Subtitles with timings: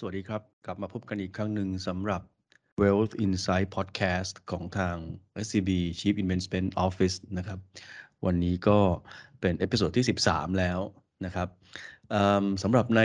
[0.00, 2.22] สวัสดีครับ กลับมาพบกันอีกครั้งหนึ่งสำหรับ
[2.80, 4.96] Wealth Insight Podcast ของทาง
[5.44, 7.58] SCB Chief Investment Office นะครับ
[8.26, 8.78] วันนี้ก็
[9.40, 10.78] เป็น episode ที่ 13 แล้ว
[11.24, 11.48] นะครับ
[12.62, 13.02] สำหรับใน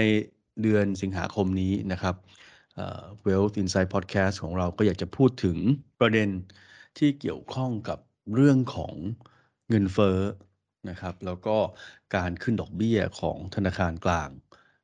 [0.61, 2.15] เดือนสิงหาคมนี้นะครับ
[3.25, 5.57] Wealth Insight Podcast ของเราก็อยากจะพูดถึง
[5.99, 6.29] ประเด็น
[6.97, 7.99] ที่เกี่ยวข้องกับ
[8.35, 8.95] เรื่องของ
[9.69, 10.19] เงินเฟ้อ
[10.89, 11.57] นะครับ แล้วก็
[12.15, 14.29] การขึ้นดอกเบี้ยของธนาคารกลาง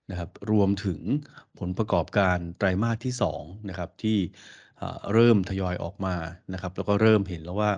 [0.09, 0.99] นะครับรวมถึง
[1.59, 4.17] ผลประกอบการไตรมาสที่2นะครับที่
[5.13, 6.16] เริ่มทยอยออกมา
[6.54, 7.72] นะครับ แล้วก็เริ่มเห็นแล้วว่า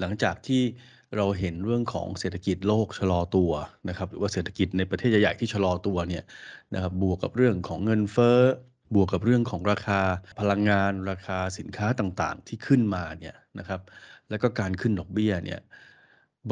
[0.00, 0.62] หลังจากที่
[1.16, 3.50] เราเห็นเรื่องของเศรษฐกิจโลกชะลอตัว
[3.88, 6.24] นะครับ หรือว่าเศรษฐกิจในประเทศใหญ่ๆที่ชะลอตัวเนี่ย
[6.74, 8.38] นะครับบวกกับเรื่องของเงินเฟ้อ
[8.94, 10.00] บวกกับเรื่องของราคา
[10.40, 13.80] พลังงานราคาสินค้าต่างๆ ที่ขึ้นมาเนี่ยนะครับ
[14.30, 15.60] แล้วก็การขึ้นดอกเบี้ยเนี่ย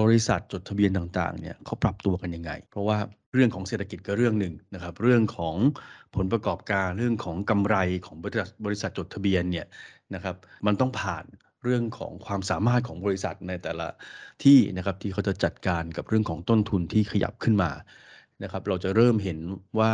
[0.00, 2.98] บริษัทจดทะเบียนต่างๆเนี่ยเขาปรับตัวกันยังไง เพราะว่า
[3.34, 5.56] เรื่องของเศรษฐกิจก็เรื่องหนึ่งนะครับ เรื่องของ
[6.14, 7.76] ผลประกอบการเรื่องของกำไร
[8.06, 9.66] ของบริษัทบริษัทจดทะเบียนเนี่ย
[10.14, 11.24] นะครับ มันต้องผ่าน
[11.64, 13.88] เรื่องของความสามารถของบริษัทในแต่ละ
[14.44, 17.70] ที่นะครับที่เขาจะจัดการกับเรื่องของต้นทุนที่ขยับขึ้นมา
[18.42, 19.38] นะครับ เราจะเริ่มเห็น
[19.78, 19.90] ว่า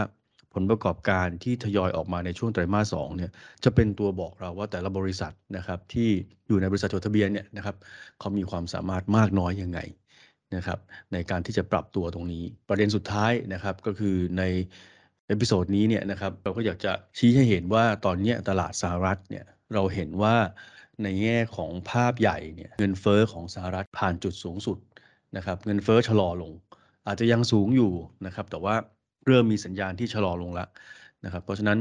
[0.55, 3.31] ผลประกอบการที่ทยอยออกมาในช่วงไตรมาสสองเนี่ย
[3.65, 6.09] จะเป็นตัวบอกเราว่าแต่ละบริษัทนะครับที่
[6.49, 7.77] อยู่ในบริษัทจดทะเบียนเนี่ยนะครับ
[8.19, 9.79] เขามีความสามารถมากน้อยยังไง
[10.57, 10.79] นะครับ
[11.13, 14.43] ในการที่จะปรับตัวตรงนี้ ประเด็นสุดท้ายนะครับก็คือใน
[15.27, 20.37] episode นี้เนี่ยนะครับเราก็อยากจะชี้ให้เห็นว่าตอนนี้ตลาดสหรัฐเนี่ยเราเห็นว่า
[21.03, 24.79] ในแง่ของภาพใหญ่เนี่ยเงินเฟ้อของสหรัฐผ่านจุดสูงสุด
[25.37, 26.53] นะครับเงินเฟ้อชะลอลง
[27.07, 27.93] อาจจะยังสูงอยู่
[28.27, 28.75] นะครับแต่ว่า
[29.27, 30.69] เริ่มมีสัญญาณที่ชะลอลงแล้ว
[31.25, 31.79] นะครับเพราะฉะนั้น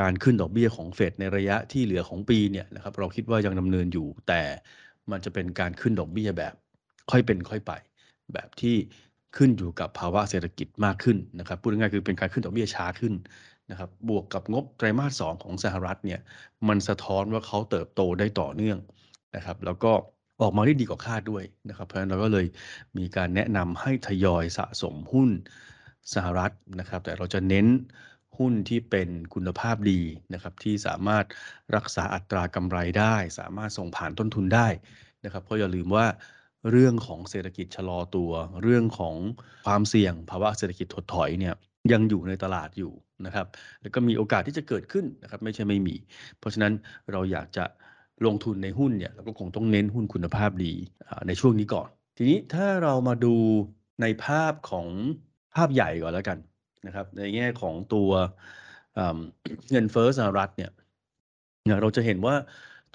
[0.00, 4.42] การขึ้นดอกเบี้ยของเฟดในระยะที่เหลือของปีเนี่ยนะครับเราคิดว่ายังดำเนินอยู่ แต่
[5.10, 6.54] มันจะเป็นการขึ้นดอกเบี้ยแบบ
[7.10, 7.72] ค่อยเป็นค่อยไป
[8.34, 8.76] แบบที่
[9.36, 13.14] ขึ้นอยู่กับภาวะเศรษฐกิจมากขึ้นนะครับพูดง่ายๆคือเป็นการขึ้นดอกเบี้ยช้าขึ้น
[13.70, 16.20] นะครับบวกกับงบไตรมาสสองของสหรัฐเนี่ย
[16.68, 18.78] มันสะท้อนว่าเขาเติบโตได้ต่อเนื่อง
[19.36, 19.92] นะครับ แล้วก็
[20.42, 22.46] ออกมาได้ดีกว่าคาดด้วยนะครับ เพราะฉะนั้นเราก็เลย
[22.98, 25.30] มีการแนะนำให้ทยอยสะสมหุ้น
[26.14, 27.66] สหรัฐนะครับ แต่เราจะเน้น
[28.38, 30.00] หุ้นที่เป็นคุณภาพดี
[30.34, 31.24] นะครับที่สามารถ
[31.76, 34.68] รักษาอัตรากำไรได้ สามารถส่งผ่านต้นทุนได้
[35.24, 36.06] นะครับ เพราะอย่าลืมว่า
[36.70, 38.30] เรื่องของเศรษฐกิจชะลอตัว
[38.62, 39.14] เรื่องของ
[39.66, 41.54] ความเสี่ยงภาวะเศรษฐกิจถดถอยเนี่ย
[41.92, 42.92] ยังอยู่ในตลาดอยู่
[43.26, 43.46] นะครับ
[43.82, 45.96] แล้วก็มีโอกาสที่จะเกิดขึ้นนะครับ ไม่ใช่ไม่มี
[46.38, 46.72] เพราะฉะนั้น
[47.12, 47.64] เราอยากจะ
[48.26, 50.72] ลงทุนในหุ้นเนี่ยเราก็คงต้องเน้นหุ้นคุณภาพดี
[51.26, 53.34] ในช่วงนี้ก่อน ทีนี้ถ้าเรามาดู
[54.02, 54.86] ในภาพของ
[55.54, 56.38] ภาพใหญ่ก่อนแล้วกัน
[56.86, 58.10] นะครับ ในแง่ของตัว
[59.70, 60.70] เงินเฟ้อสหรัฐเนี่ย
[61.80, 62.34] เราจะเห็นว่า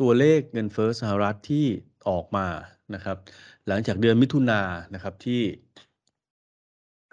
[0.01, 1.65] ตัวเลขเงินเฟ้อสหรัฐที่
[2.09, 2.47] ออกมา
[2.95, 3.17] นะครับ
[3.67, 5.41] หลังจากเดือนมิถุนายนนะครับที่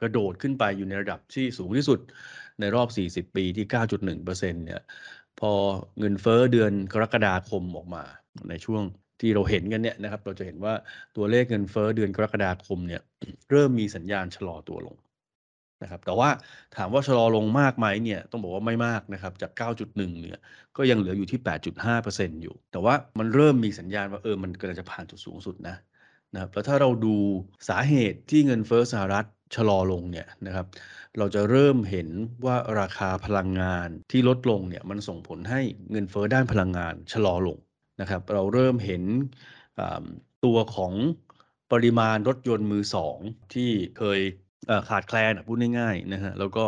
[0.01, 2.01] กระโดดขึ้นไปอยู่ในระดับที่สูงที่สุด
[2.61, 2.89] ในรอบ
[3.29, 4.83] 40 ปีที่ 9.1%เนี่ย
[5.41, 5.53] พอ
[5.99, 8.03] เงินเฟ้อเดือนกรกฎาคมออกมา
[8.49, 8.83] ในช่วง
[9.21, 10.75] ที่เราเห็นกันเนี่ยนะครับ เราจะเห็นว่า
[11.17, 13.03] ตัวเลขเงินเฟ้อเดือนกรกฎาคมเนี่ย
[13.51, 14.97] เริ่มมีสัญญาณชะลอตัวลง
[15.85, 16.29] นะครับแต่ว่า
[16.77, 19.51] ถามว่าชะลอลงมากไหมเนี่ยต้องบอกว่าไม่มากนะครับจาก
[19.81, 20.39] 9.1 เนี่ย
[20.77, 21.41] ก็ยังเหลืออยู่ที่
[21.87, 25.77] 8.5%อยู่ แต่ว่ามันเริ่มมีสัญญาณว่าเออมันกำลังจะผ่านจุดสูงสุดนะ
[26.35, 27.17] นะครับแล้วถ้าเราดู
[27.69, 29.25] สาเหตุที่เงินเฟ้อสหรัฐ
[29.57, 30.67] ชะลอลงเนี่ยนะครับ
[31.19, 32.09] เราจะเริ่มเห็น
[32.45, 37.59] ว่าราคาพลังงานที่ลดลงเนี่ยมันส่งผลให้เงินเฟ้อด้านพลังงานชะลอลง
[38.01, 39.03] นะครับเราเริ่มเห็น
[40.45, 40.93] ตัวของ
[41.73, 43.17] ปริมาณรถยนต์มือสอง
[43.55, 44.21] ที่เคย
[44.89, 46.65] ขาดแคลนพูดง่ายๆนะฮะแล้วก็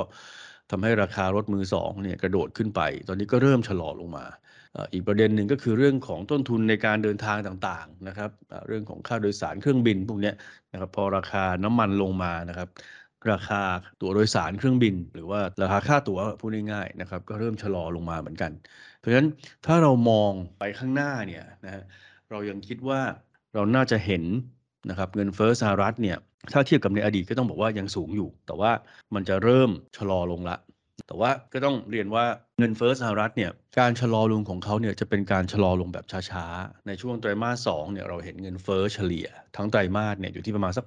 [0.70, 4.24] ทำให้ราคารถมือสองเนี่ยกระโดดขึ้นไป ตอนนี้ก็เริ่มชะลอลงมา
[4.92, 8.30] อีกประเด็นหนึ่งก็คือเรื่องของต้นทุนในการเดินทางต่างๆนะครับ
[8.68, 10.32] เรื่องของค่าโดยสารเครื่องบินพวกนี้
[10.72, 12.68] นะครับพอราคาน้ำมันลงมานะครับ
[13.30, 13.62] ราคา
[14.00, 18.52] ตั๋วโดยสารเครื่องบิน หรือว่าราคาค่าตั๋วพูดง่ายๆนะครับก็เริ่มชะลอลงมาเหมือนกัน
[18.98, 19.28] เพราะฉะนั้น
[19.66, 21.82] ถ้าเรามองไปข้างหน้าเนี่ยนะฮะ
[22.30, 23.00] เรายังคิดว่า
[23.54, 24.24] เราน่าจะเห็น
[24.90, 26.16] นะครับเงินเฟ้อสหรัฐเนี่ย
[26.52, 28.70] ถ้าเทียบกับในอดีตก็ต้องบอกว่ายังสูงอยู่ แต่ว่า
[29.14, 30.56] มันจะเริ่มชะลอลงละ
[31.06, 32.24] แต่ว่าก็ต้องเรียนว่า
[32.58, 40.84] เงินเฟ้อสหรัฐเนี่ยการชะลอลงของเขาเนี่ยจะเป็นการชะลอลงแบบช้าๆ ในช่วงไตรมาสสองเนี่ยเราเห็นเงินเฟ้อเฉลี่ย ทั้งไตรมาสเนี่ยอยู่ที่ประมาณสัก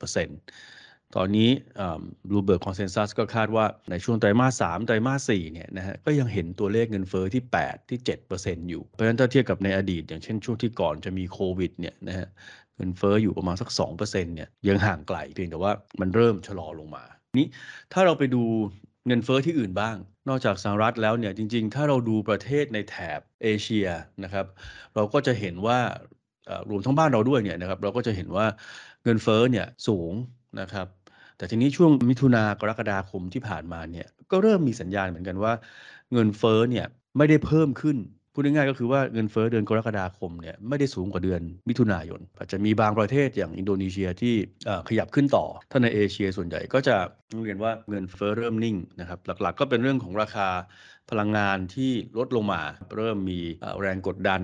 [0.00, 1.50] 8.7%ตอนนี้
[2.28, 7.98] Bloomberg consensus ก็คาดว่าในช่วงไตรมาสสามไตรมาสสี่เนี่ยนะฮะก็ยังเห็นตัวเลขเงินเฟ้อที่ 8 ที่
[8.34, 12.28] 7%อยู่ เพราะฉะนั้นถ้าเทียบกับในอดีต อย่างเช่นช่วงที่ก่อนจะมีโควิดเนี่ยนะฮะ
[12.76, 17.04] เงินเฟ้ออยู่ประมาณสัก2%เนี่ยยังห่างไกลเพียงแต่ว่ามันเริ่มชะลอลงมา
[17.38, 17.46] นี้
[17.92, 18.42] ถ้าเราไปดู
[19.06, 19.96] เงินเฟอ้อที่อื่นบ้าง
[20.28, 23.86] นอกจากสหรัฐแล้วเนี่ยจริง ๆ ถ้าเราดูประเทศในแถบเอเชีย
[24.24, 24.46] นะครับ
[24.94, 25.78] เราก็จะเห็นว่า
[26.70, 28.46] รวมทั้งบ้านเราด้วยเนี่ยนะครับเราก็จะเห็นว่า
[29.04, 30.12] เงินเฟอ้อเนี่ยสูง
[30.60, 30.86] นะครับ
[31.36, 35.52] แต่ทีนี้ช่วงมิถุนากรกฎาคมที่ผ่านมาเนี่ยก็เริ่มมีสัญญาณเหมือนกันว่า
[36.12, 36.86] เงินเฟ้อเนี่ย
[37.16, 37.96] ไม่ได้เพิ่มขึ้น
[38.36, 44.34] พูดง่ายๆก็คือว่าเงินเฟ้อเดือนกรกฎาคมเนี่ยไม่ได้สูงกว่าเดือนมิถุนายน อาจจะมีบางประเทศอย่างอินโดนีเซียที่
[44.88, 46.96] ขยับขึ้นต่อ ถ้าในเอเชียส่วนใหญ่ก็จะ
[47.42, 50.48] เรียนว่าเงินเฟ้อเริ่มนิ่งนะครับ หลักๆ ก็เป็นเรื่องของราคา
[51.10, 52.62] พลังงานที่ลดลงมา
[52.96, 53.40] เริ่มมี
[53.80, 54.42] แรงกดดัน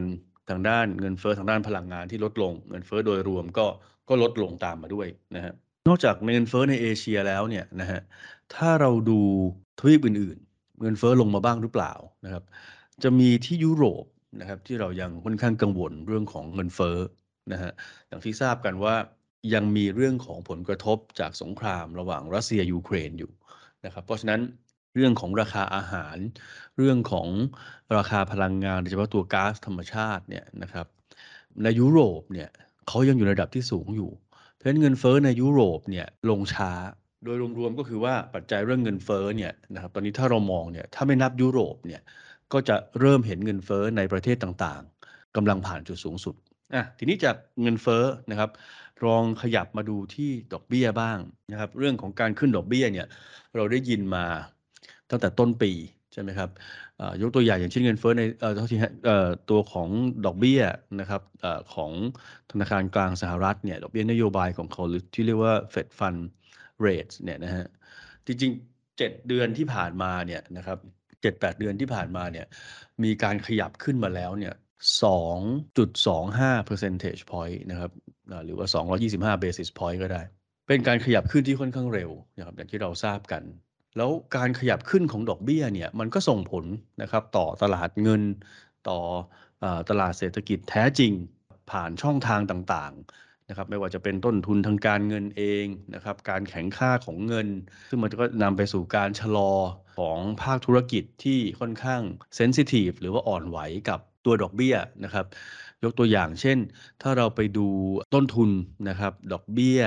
[0.50, 3.66] ทางด้านเงินเฟ้อทางด้านพลังงานที่ลดลง เงินเฟ้อโดยรวมก็
[4.08, 5.52] ก็ลดลงตามมาด้วยนะฮะ
[5.88, 8.00] นอกจากเงินเฟ้อในเอเชียแล้วเนี่ยนะฮะ
[8.54, 9.20] ถ้าเราดู
[9.80, 11.92] ทวีปอื่น ๆ เงินเฟ้อลงมาบ้างหรือเปล่า
[12.24, 12.44] นะครับ
[13.02, 14.04] จะมีที่ยุโรป
[14.40, 16.98] นะครับที่เรายังค่อนข้างกังวลเรื่องของเงินเฟ้อ
[17.52, 17.72] นะฮะ
[18.08, 18.94] อย่างที่ทราบกันว่า
[19.54, 23.32] ยังมีเรื่องของผลกระทบจากสงครามระหว่างรัสเซียยูเครนอยู่
[23.84, 24.40] นะครับเพราะฉะนั้น
[24.94, 26.16] เรื่องของราคาอาหาร
[26.76, 27.28] เรื่องของ
[27.96, 30.86] ราคาพลังงานโดยเฉพาะตัวก๊าซธรรมชาติเนี่ยนะครับ
[31.62, 32.48] ในยุโรปเนี่ย
[32.88, 34.10] เขายังอยู่ในระดับที่สูงอยู่
[34.54, 36.72] เพราะฉะนั้นเงินเฟ้อในยุโรปเนี่ยลงช้า
[37.24, 42.02] โดยรวมๆก็คือว่าปัจจัยเรื่องเงินเฟ้อเนี่ยนะครับตอนนี้ถ้าเรามองเนี่ยถ้าไม่นับยุโรปเนี่ย
[42.52, 46.34] ก็จะเริ่มเห็นเงินเฟ้อในประเทศต่างๆกำลังผ่านจุดสูงสุด
[46.74, 48.50] อะทีนี้จากเงินเฟ้อนะครับ
[49.04, 51.18] ลองขยับมาดูที่ดอกเบี้ยบ้าง
[51.52, 53.06] นะครับ เรื่องของการขึ้นดอกเบี้ยเนี่ย
[53.56, 54.24] เราได้ยินมา
[55.10, 55.72] ตั้งแต่ต้นปี
[56.12, 56.50] ใช่ไหมครับ
[57.22, 58.76] ยกตัวอย่างอย่างเช่นเงินเฟ้อในเอ่อที
[59.50, 59.88] ตัวของ
[60.26, 60.62] ดอกเบี้ย
[61.00, 61.92] นะครับอของ
[62.50, 66.20] ธนาคารกลางสหรัฐเนี่ยดอกเบี้ยนโยบายของเขาหรือที่เรียกว่า Fed Fund
[66.84, 67.66] Rate เนี่ยนะฮะ
[68.26, 70.78] จริงๆ 7 เดือนที่ผ่านมาเนี่ยนะครับ
[71.22, 72.46] 7-8เดือนที่ผ่านมาเนี่ย
[73.04, 74.54] มีการขยับขึ้นมาแล้วเนี่ย
[75.80, 77.92] 2.25 percentage point นะครับ
[78.44, 78.66] หรือว่า
[79.04, 80.22] 225 basis point ก็ได้
[80.68, 83.42] เป็นการขยับขึ้นที่ค่อนข้างเร็วนะครับอย่างที่เราทราบกัน
[83.96, 86.64] แล้วการขยับขึ้นของดอกเบี้ยเนี่ยมันก็ส่งผล
[87.02, 88.22] นะครับต่อตลาดเงิน
[88.88, 88.98] ต่อ
[89.62, 91.12] อตลาดเศรษฐกิจแท้จริง
[91.70, 97.48] ผ่านช่องทางต่างๆ นะครับไม่ว่าจะเป็นต้นทุนทางการเงินเองนะครับการแข็งค่าของเงิน
[97.90, 99.52] ซึ่งมันก็นำไปสู่การชะลอ
[99.96, 102.02] ของภาคธุรกิจที่ค่อนข้าง
[102.36, 103.58] เซนซิทีฟหรือว่าอ่อนไหว
[103.88, 105.26] กับตัวดอกเบี้ยนะครับ
[105.84, 106.58] ยกตัวอย่างเช่น
[107.02, 107.66] ถ้าเราไปดู
[108.14, 108.50] ต้นทุน
[108.88, 109.80] นะครับดอกเบี้ย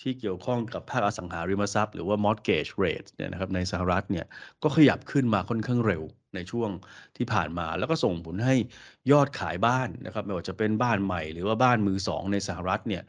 [0.00, 4.26] ที่เกี่ยวข้องกับภาคอสังหาริมทรัพย์หรือว่า mortgage rate เนี่ยนะครับในสหรัฐเนี่ย
[4.62, 6.02] ก็ขยับขึ้นมาค่อนข้างเร็ว
[6.34, 6.70] ในช่วง
[7.16, 8.54] ที่ผ่านมา แล้วก็ส่งผลให้
[9.10, 13.02] ยอดขายบ้านนะครับไม่ว่าจะเป็นบ้านใหม่หรือว่าบ้านมือสองในสหรัฐเนี่ย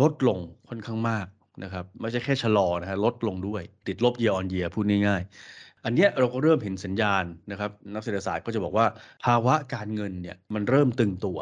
[0.00, 0.38] ลดลง
[0.68, 1.26] ค่อนข้างมาก
[1.64, 8.86] นะครับไม่ใช่แค่ชะลอนะฮะลดลงด้วย ติดลบ year on year พูดง่ายๆ อันนี้เราก็เริ่มเห็นสัญญาณนะครับนักเศรษฐศาสตร์ก็จะบอกว่า
[9.24, 11.38] ภาวะการเงินเนี่ยมันเริ่มตึงตัว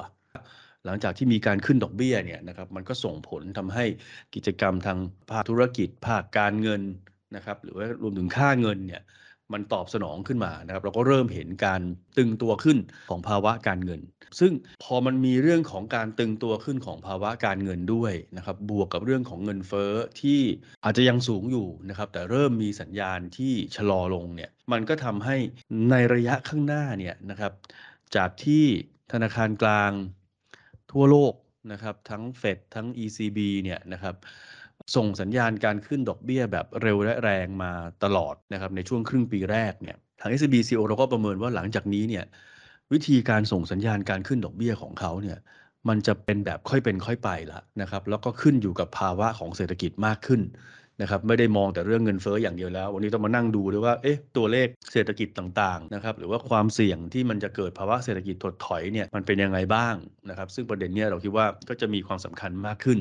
[0.84, 3.84] หลังจากที่มีการขึ้นดอกเบี้ยเนี่ยนะครับมันก็ส่งผลทำให้
[4.34, 4.98] กิจกรรมทาง
[5.30, 6.82] ภาคธุรกิจ ภาคการเงิน
[7.36, 9.02] นะครับหรือว่ารวมถึงค่าเงินเนี่ย
[9.52, 11.82] มันตอบสนองขึ้นมานะครับเราก็เริ่มเห็นการ
[12.18, 12.78] ตึงตัวขึ้น
[13.10, 14.00] ของภาวะการเงิน
[14.40, 20.40] ซึ่งพอมันมีเรื่องของการตึงตัวขึ้นของภาวะการเงินด้วยนะครับบวกกับเรื่องของเงินเฟ้อที่
[20.84, 25.36] อาจจะยังสูงอยู่นะครับแต่เริ่มมีสัญญาณที่ชะลอลงเนี่ยมันก็ทำให้
[25.90, 27.52] ในระยะข้างหน้าเนี่ยนะครับ
[28.16, 28.64] จากที่
[29.12, 29.92] ธนาคารกลาง
[30.92, 31.34] ทั่วโลก
[31.72, 34.14] นะครับทั้งเฟดทั้ง ECB เนี่ยนะครับ
[34.96, 37.72] ส่งสัญญาณการขึ้นดอกเบี้ยแบบเร็วและแรงมา
[38.04, 42.24] ตลอดนะครับในช่วงครึ่งปีแรกเนี่ยทาง SBCO เราก็ประเมินว่าหลังจากนี้เนี่ย
[42.92, 45.38] วิธีการส่งสัญญาณการขึ้นดอกเบี้ยของเขาเนี่ย
[45.88, 50.40] มันจะเป็นแบบค่อยเป็นค่อยไปละนะครับแล้วก็ขึ้นอยู่กับภาวะของเศรษฐกิจมากขึ้น
[51.00, 59.94] นะครับไม่ได้มองแต่เรื่องเงินเฟ้ออย่างเดียวแล้ว วันนี้ต้องมานั่งดูด้วยว่าเอ๊ะตัวเลขเศรษฐกิจต่างๆนะครับหรือว่าความเสี่ยงที่มันจะเกิดภาวะเศรษฐกิจถดถอยเนี่ยมันเป็นยังไงบ้าง
[60.30, 62.98] นะครับซึ่งประเด็นเนี้ยเราคิดว่าก็จะมีความสำคัญมากขึ้น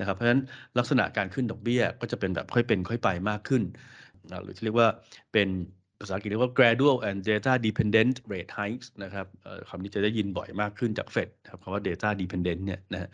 [0.00, 0.40] นะครับเพราะฉะนั้น
[0.78, 3.62] ลักษณะการขึ้นดอกเบี้ยก็จะเป็นแบบค่อยเป็นค่อยไปมากขึ้น
[4.28, 4.88] นะหรือที่เรียกว่า
[5.32, 5.48] เป็น
[6.00, 9.26] ภาษาอังกฤษเรียกว่า gradual and data dependent rate hikes นะครับ
[9.68, 13.10] คำนี้จะได้ยินบ่อยมากขึ้นจากเฟดครับคำว่า data dependent เนี่ยนะ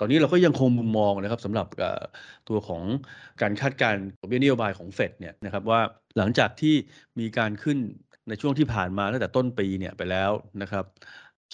[0.00, 1.66] ตอนนี้เราก็ยังคงมุมมองนะครับสำหรับ
[2.48, 2.82] ตัวของ
[3.42, 5.80] การคาดการณ์ดอกเบี้ยนโยบายของเฟดเนี่ยนะครับว่า
[6.18, 6.74] หลังจากที่
[7.20, 7.78] มีการขึ้น
[8.28, 10.30] ในช่วงที่ผ่านมาตั้งแต่ต้นปีเนี่ยไปแล้ว
[10.62, 10.84] นะครับ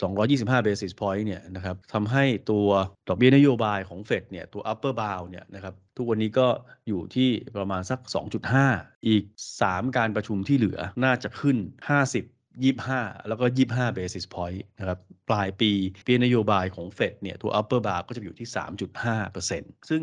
[0.01, 2.69] 225 basis point เนี่ยนะครับทำให้ตัว
[3.09, 6.49] ดอกเบี้ยนโยบายของเฟดเนี่ยตัว upper bound เนี่ยนะครับทุกวันนี้ก็
[6.89, 8.01] อยู่ที่ประมาณสัก
[8.55, 9.25] 2.5 อีก
[9.61, 11.57] 3 การประชุมที่เหลือน่าจะขึ้น
[11.89, 14.99] 50 25 แล้วก็ 25 basis point นะครับ
[15.29, 15.71] ปลายปี
[16.05, 20.03] เปียนโยบายของเฟดเนี่ยตัว upper bar ก็จะอยู่ที่ 3.5%ซึ่ง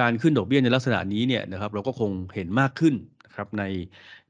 [0.00, 2.94] การขึ้นดอกเบี้ยในลักษณะนี้เนี่ยนะครับเราก็คงเห็นมากขึ้น
[3.36, 3.64] ครับใน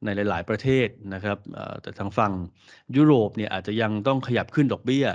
[0.05, 1.39] ในหลาย ๆ ประเทศนะครับ
[1.83, 2.33] แต่ทางฝั่ง
[2.97, 5.07] ยุโรปเนี่ยอาจจะยังต้องขยับขึ้นดอกเบี้ย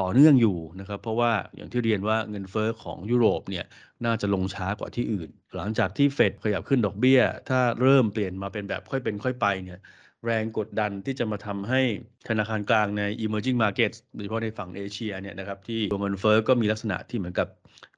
[0.00, 3.64] ต่อเนื่องอยู่นะครับ เพราะว่าอย่างที่เรียนว่าเงินเฟอ้อของยุโรปเนี่ย
[4.04, 9.80] น่าจะลงช้ากว่าที่อื่น หลังจากที่เฟดขยับขึ้นดอกเบี้ย ถ้าเริ่มเปลี่ยนมาเป็นแบบค่อยเป็นค่อยไปเนี่ย
[10.24, 11.80] แรงกดดันที่จะมาทำให้
[12.28, 17.48] ธนาคารกลางใน emerging markets โดยเฉพาะในฝั่งเอเชียเนี่ยนะครับที่ตัวเงินเฟ้อก็มีลักษณะที่เหมือนกับ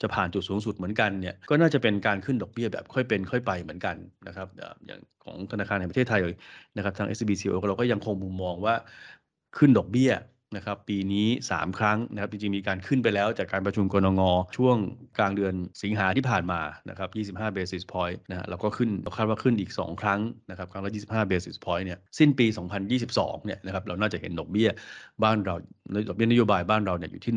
[0.03, 3.97] จะผ่านจุดสูงสุดเหมือนกันเนี่ยก็น่าจะเป็นการขึ้นดอกเบี้ยแบบค่อยเป็นค่อยไปเหมือนกัน
[4.27, 4.49] นะครับ
[4.87, 6.21] อย่างของธนาคารแห่งประเทศไทย
[6.77, 8.75] นะครับทาง SCBCO เราก็ยังคงมุมมองว่า
[9.59, 10.11] ขึ้นดอกเบี้ย
[10.57, 14.23] นะครับปีนี้ 3 ครั้งนะครับจริงๆมีการขึ้นไปแล้วจากการประชุมกรงง
[14.57, 14.76] ช่วง
[15.19, 22.47] กลางเดือนสิงหาที่ผ่านมานะครับ25 basis point นะเราก็ขึ้นเราคาดว่าขึ้นอีก 2 ครั้งนะครับครั้งละ25 basis point เนี่ยสิ้นปี
[22.97, 24.69] 2022เนี่ยนะครับเราน่าจะเห็นดอกเบี้ย
[25.23, 25.55] บ้านเรา
[26.09, 27.33] ดอกเบี้ยนโยบายบ้านเราเนี่ยอยู่ที่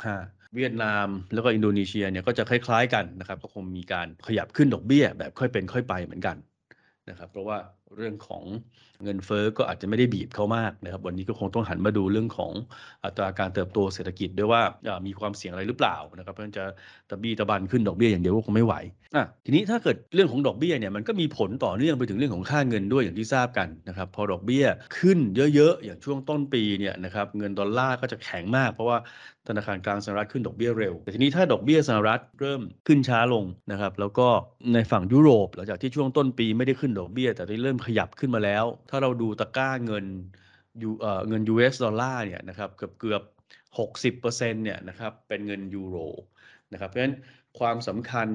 [0.00, 6.36] 1.25เวียดนามแล้วก็อินโดนีเซียเนี่ยก็จะคล้ายๆกันนะครับก็คงมีการขยับขึ้นดอกเบี้ยแบบค่อยเป็นค่อยไปเหมือนกัน
[7.10, 7.58] นะครับเพราะว่า
[7.96, 8.44] เรื่องของ
[9.02, 12.52] เงินเฟอ้อก็อาจจะไม่ได้บีบเขามากนะครับ วันนี้ก็คงต้องหันมาดูเรื่องของ
[13.04, 14.62] อัตราการเติบโตเศรษฐกิจด้วยว่า
[15.06, 16.64] มีความเสี่ยงอะไรหรือเปล่านะครับเพราะฉะนั้นจะ
[17.10, 18.74] ตะบี้ตะบันขึ้นดอกเบี้ยอย่างเดียวก็คงไม่ไหว
[19.16, 24.64] อะทีนี้ถ้าเกิดเรื่องของดอกเบี้ยเนี่ยมันก็มีผลต่อเนื่องไปถึงเรื่องของค่าเงินด้วยอย่างที่ทราบกันนะครับ พอดอกเบี้ย
[24.98, 25.18] ขึ้น
[25.54, 28.98] เยอะๆอย่างช่วงต้นปีเนี่ยนะครับเงินดอลลาร์ก็จะแข็งมาก เพราะว่า
[29.48, 34.28] ธนาคารกลางสหรัฐขึ้นดอกเบี้ยเร็ว แต่ทีนี้ถ้าดอกเบี้ยสหรัฐเริ่มขึ้นช้าลงนะครับแล้วก็
[34.74, 40.04] ในฝั่งยุโรปหลังจากที่ช่วงต้นปีไม่ได้ขึ้นดอกเบี้ยแต่ได้เริ่มขยับขึ้นมาแล้ว ถ้าเราดูตะกร้าเงิน
[40.82, 43.22] ยูเอ่อเงิน US ดอลลาร์เนี่ยนะครับเกือบเกือบ
[43.78, 45.96] 60%เนี่ยนะครับเป็นเงินยูโร
[46.72, 47.16] นะครับเพราะฉะนั้น
[47.58, 48.28] ความสำคัญ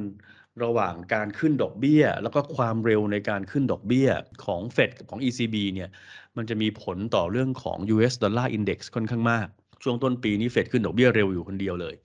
[0.63, 4.10] ระหว่างการขึ้นดอกเบี้ย แล้วก็ความเร็วในการขึ้นดอกเบี้ย
[4.46, 5.89] ของเฟดของ ECB เนี่ย
[6.38, 9.48] มันจะมีผลต่อเรื่องของ US ดอลลาร์อินด็กซ์ค่อนข้างมาก
[9.84, 11.96] ช่วงต้นปีนี้เฟดขึ้นดอกเบี้ยเร็วอยู่คนเดียวเลย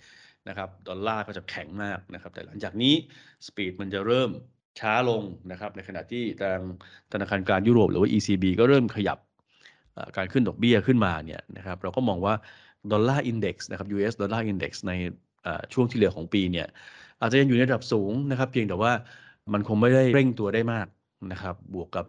[0.48, 2.94] นะครับดอลลาร์ก็จะแข็งมากนะครับแต่หลังจากนี้
[3.46, 4.30] speed มันจะเริ่ม
[4.80, 6.58] ช้าลงนะครับ ในขณะที่ทาง
[7.12, 9.18] ธนาคารกลางยุโรปหรือว่า ECB ก็เริ่มขยับ
[10.16, 12.34] การขึ้นดอกเบี้ยขึ้นมาเนี่ยนะครับเราก็มองว่า
[12.92, 14.92] Dollar Index นะครับ US ดอลลาร์อินเด็กซ์ใน
[15.72, 16.66] ช่วงที่เหลือของปีเนี่ย
[17.20, 18.92] อาจจะยังอยู่ในระดับสูงนะครับ เพียงแต่ว่า
[19.52, 20.86] มันคงไม่ได้เร่งตัวได้มาก
[21.32, 22.06] นะครับ บวกกับ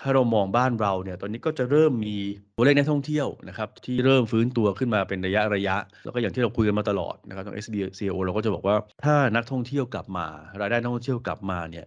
[0.00, 2.16] ถ้าเรามองบ้านเราเนี่ยตอนนี้ก็จะเริ่มมี
[2.56, 10.26] ตัวเลขนักท่องเที่ยวนะครับที่เริ่มฟื้นตัวขึ้นมาเป็นระยะระยะ แล้วก็อย่างที่เราคุยกันมาตลอดนะครับทาง SBCO เราก็จะบอกว่าถ้านักท่องเที่ยวกลับมา
[10.60, 11.86] รายได้นักท่องเที่ยวกลับมาเนี่ย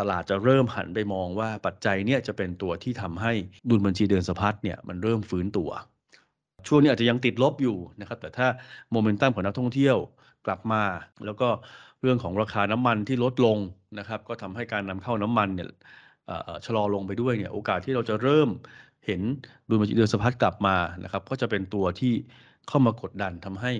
[0.00, 3.32] ตลาดจะเริ่มหันไปมองว่าปัจจัยเนี่ยจะเป็นตัวที่ทำให้
[3.70, 5.70] ดุลบัญชีเดินสะพัดเนี่ยมันเริ่มฟื้นตัว
[6.66, 8.46] ช่วงนี้อาจจะยังติดลบอยู่นะครับแต่ถ้า
[8.90, 9.96] โมเมนตัมของนักท่องเที่ยว
[10.46, 10.82] กลับมา
[11.24, 11.48] แล้วก็
[12.02, 13.58] เรื่องของราคาน้ำมันที่ลดลง
[13.98, 15.68] นะครับก็ทำให้การนำเข้าน้ำมันเนี่ย
[16.66, 18.48] ชะลอลงไปด้วยเนี่ยโอกาสที่เราจะเริ่ม
[19.06, 19.20] เห็น
[19.68, 22.12] ดุลบัญชีเดินสะพัดกลับมานะครับ ก็จะเป็นตัวที่
[22.68, 23.72] เข้ามากดดันทำให้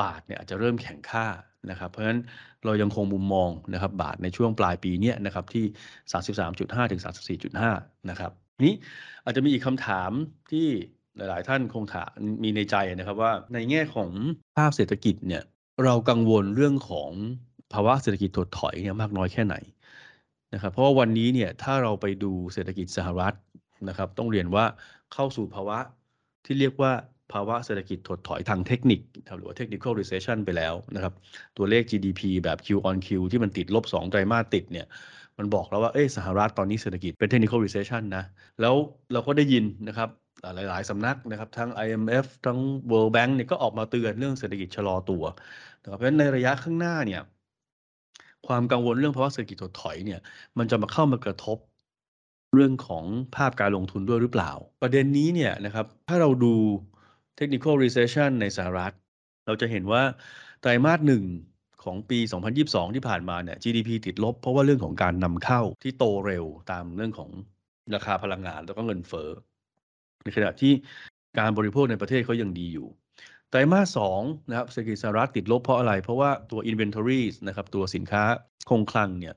[0.00, 1.26] บาทเนี่ยอาจจะเริ่มแข็งค่า
[1.70, 2.20] นะครับ เพราะฉะนั้น
[2.64, 5.64] เรายังคงมุมมองนะครับบาทในช่วงปลายปีนี้นะครับที่
[6.28, 7.00] 33.5 ถึง
[7.54, 8.32] 34.5 นะครับ
[8.66, 8.74] นี้
[9.24, 10.10] อาจจะมีอีกคำถาม
[10.50, 10.68] ที่
[11.16, 12.10] หลาย ๆ ท่านคงถาม
[12.42, 14.10] มีในใจนะครับว่าในแง่ของ
[14.58, 15.42] ภาพเศรษฐกิจเนี่ย
[15.84, 17.10] เรากังวลเรื่องของ
[17.72, 19.56] ภาวะเศรษฐกิจถดถอยเนี่ยมากน้อยแค่ไหน
[20.54, 23.34] นะครับเพราะว่าวันนี้เนี่ยถ้าเราไปดูเศรษฐกิจสหรัฐ
[23.88, 24.64] นะครับ ต้องเรียนว่า
[25.14, 25.78] เข้าสู่ภาวะ
[26.44, 26.92] ที่เรียกว่า
[27.32, 29.00] ภาวะเศรษฐกิจถดถอยทางเทคนิค
[29.36, 31.12] หรือว่า technical recession ไปแล้วนะครับ
[31.56, 34.86] ตัวเลข GDP แบบ Q on Q ที่มันติดลบ 2 ไตรมาสติดเนี่ย
[35.38, 38.24] มันบอกแล้วว่าเอ้สหรัฐตอนนี้เศรษฐกิจเป็น technical recession นะ
[38.60, 38.74] แล้ว
[39.12, 40.08] เราก็ได้ยินนะครับ
[40.42, 42.58] หลายๆสำนักนะครับทั้ง IMF ทั้ง
[42.90, 45.24] World Bank เนี่ยก็ออกมาเตือนเรื่องเศรษฐกิจชะลอตัว
[45.82, 47.20] นะครับเพราะฉะนั้นในระยะข้างหน้าเนี่ย
[48.46, 50.20] ความกังวลเรื่องภาวะเศรษฐกิจถดถอยเนี่ย
[50.58, 51.58] มันจะมาเข้ามากระทบ
[52.54, 53.04] เรื่องของ
[53.36, 56.54] ภาพการลงทุนด้วยหรือเปล่า ประเด็นนี้เนี่ยนะครับ ถ้าเราดู
[57.38, 58.92] technical recession ในสหรัฐ
[59.46, 60.02] เราจะเห็นว่า
[60.60, 61.24] ไตรมาสหนึ่ง
[61.84, 62.18] ของปี
[62.56, 67.30] 2022 ที่ผ่านมาเนี่ย GDP ติดลบ เพราะว่าเรื่องของการนำเข้าที่โตเร็วตามเรื่องของ
[67.94, 69.28] ราคาพลังงานแล้วก็เงินเฟ้อ
[70.22, 70.72] ในขณะที่
[71.38, 72.88] การบริโภคในประเทศเขายังดีอยู่
[73.50, 78.22] ไตรมาสสองนะครับเศรษฐกิจสหรัฐติดลบเพราะอะไร เพราะว่าตัว inventory นะครับตัวสินค้า
[78.70, 79.34] คงคลังเนี่ย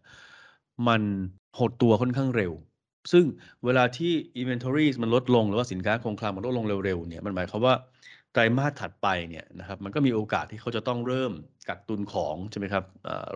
[0.87, 1.01] มัน
[1.59, 2.51] หดตัวค่อนข้างเร็ว
[3.11, 3.25] ซึ่ง
[3.65, 7.75] เวลาที่ inventory มันลดลง หรือว่าสินค้าคงคลังมันลดลงเร็วๆเนี่ยมันหมายความว่า
[8.33, 11.31] ไตรมาสถัดไปเนี่ยนะครับมันก็มีโอกาสที่เขาจะต้องเริ่ม
[11.69, 12.83] กักตุนของใช่ไหมครับ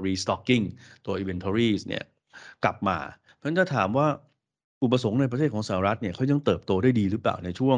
[0.06, 0.64] restocking
[1.06, 2.04] ตัว inventory เนี่ย
[2.64, 2.98] กลับมา
[3.36, 4.08] เพราะฉะนั้นถ้าถามว่า
[4.84, 7.78] อุปสงค์ในประเทศของสหรัฐเนี่ยเขายังเติบโตได้ดีหรือเปล่าในช่วง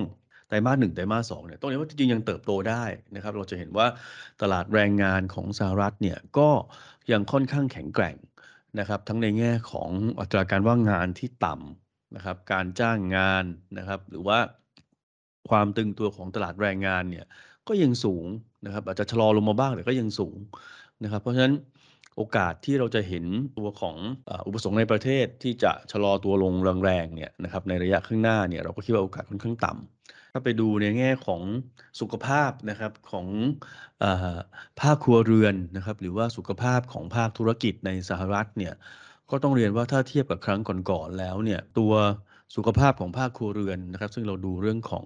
[0.49, 2.83] ไตรมาสหนึ่งไตรมาสสองเนี่ยต้องเรียกว่าจริงยังเติบโตได้
[3.15, 3.87] นะครับ เราจะเห็นว่า
[4.41, 6.49] ตลาดแรงงานของสหรัฐเนี่ยก็
[7.11, 8.15] ยังค่อนข้างแข็งแกร่ง
[8.79, 9.89] นะครับทั้งในแง่ของ
[10.19, 13.43] อัตราการว่างงานที่ต่ำนะครับการจ้างงาน
[13.77, 14.39] นะครับหรือว่า
[15.49, 17.25] ความตึงตัวของตลาดแรงงานเนี่ย
[17.67, 18.25] ก็ยังสูง
[18.65, 20.35] นะครับอาจจะชะลอลงมาบ้างแต่ก็ยังสูง
[21.03, 21.53] นะครับเพราะฉะนั้น
[22.17, 23.25] โอกาสที่เราจะเห็น
[23.57, 23.95] ตัวของ
[24.47, 26.53] อุปสงค์ในประเทศที่จะชะลอตัวลง
[26.83, 29.98] แรงๆเนี่ยนะครับในระยะข้างหน้าเนี่ยเราก็คิดว่าโอกาสค่อนข้างต่ำ
[30.31, 31.41] ถ้าไปดูในแง่ของ
[31.99, 33.27] สุขภาพนะครับของ
[34.03, 34.05] อ
[34.81, 38.73] ภาคครัวเรือนนะครับ หรือว่าสุขภาพของภาคธุรกิจในสหรัฐเนี่ย
[39.29, 40.59] ก็ต้องเรียนว่าถ้าเทียบกับครั้ง
[40.89, 41.93] ก่อนๆแล้วเนี่ยตัว
[42.55, 45.05] สุขภาพของภาคครัวเรือนนะครับ ซึ่งเราดูเรื่องของ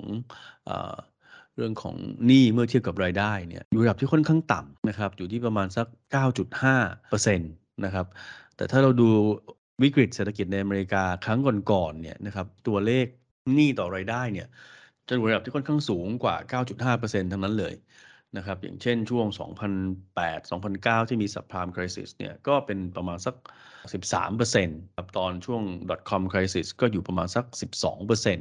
[1.56, 5.88] เรื่องของหนี้เมื่อเทียบกับรายได้เนี่ยอยู่ระดับที่ค่อนข้างต่ำนะครับ อยู่ที่ประมาณสัก
[6.62, 8.06] 9.5%นะครับ
[8.56, 9.10] แต่ถ้าเราดู
[9.84, 11.40] วิกฤตเศรษฐกิจในอเมริกาครั้ง
[11.72, 13.06] ก่อนๆเนี่ยนะครับตัวเลข
[13.54, 14.48] หนี้ต่อรายได้เนี่ย
[15.08, 16.36] จะอยู่ระดับที่ค่อนข้างสูงกว่า
[16.70, 17.74] 9.5%ทั้งนั้นเลย
[18.38, 19.26] นะครับ อย่างเช่นช่วง
[20.18, 23.36] 2008-2009 ที่มี subprime crisis เนี่ยก็เป็นประมาณสัก
[24.12, 25.62] 13%ครับตอนช่วง
[26.10, 27.46] .com crisis ก็อยู่ประมาณสัก
[27.92, 28.40] 12%น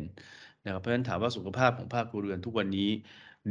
[0.69, 2.89] ะครับเพราะฉะนั้นถามว่าสุขภาพของภาคครัวเรือนทุกวันนี้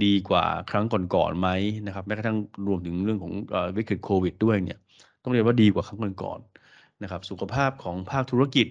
[0.04, 1.50] ดีกว่าครั้งก่อนๆไหม
[1.86, 2.38] นะครับแม้กระทั่ง
[2.68, 3.34] รวมถึงเรื่องของ
[3.78, 4.78] วิกฤตโควิดด้วยเนี่ย
[5.24, 8.68] ต้องเรียกว่าดีกว่าครั้งก่อนๆนะครับสุขภาพของภาคธุรกิจ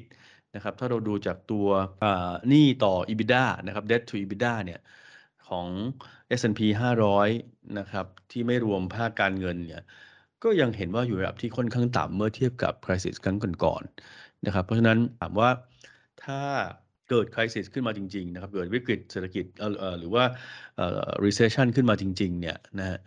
[0.55, 1.69] นะครับถ้าเราดูจากตัว
[2.49, 4.81] หนี้ต่อ EBITDA นะครับ debt to EBITDA เนี่ย
[5.49, 5.67] ของ
[6.39, 6.61] S&P
[7.21, 9.83] 500 นะครับ ที่ไม่รวมภาคการเงินเนี่ย
[10.45, 15.51] ก็ยังเห็นว่าอยู่ระดับที่ค่อนข้างต่ำเมื่อเทียบกับคริสิสครั้งก่อนๆนะครับ เพราะฉะนั้นถามว่า
[16.25, 16.41] ถ้า
[17.09, 19.45] เกิดคริสิสขึ้นมาจริงๆนะครับเกิดวิกฤตเศรษฐกิจ
[19.99, 20.25] หรือว่า
[21.25, 22.99] recession ขึ้นมาจริงๆเนี่ยนะฮะ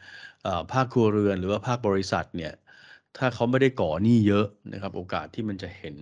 [0.73, 2.53] ภาคครัวเรือนหรือว่าภาคบริษัทเนี่ย
[3.17, 5.97] ถ้าเขาไม่ได้ก่อหนี้เยอะนะครับ โอกาสที่มันจะเห็น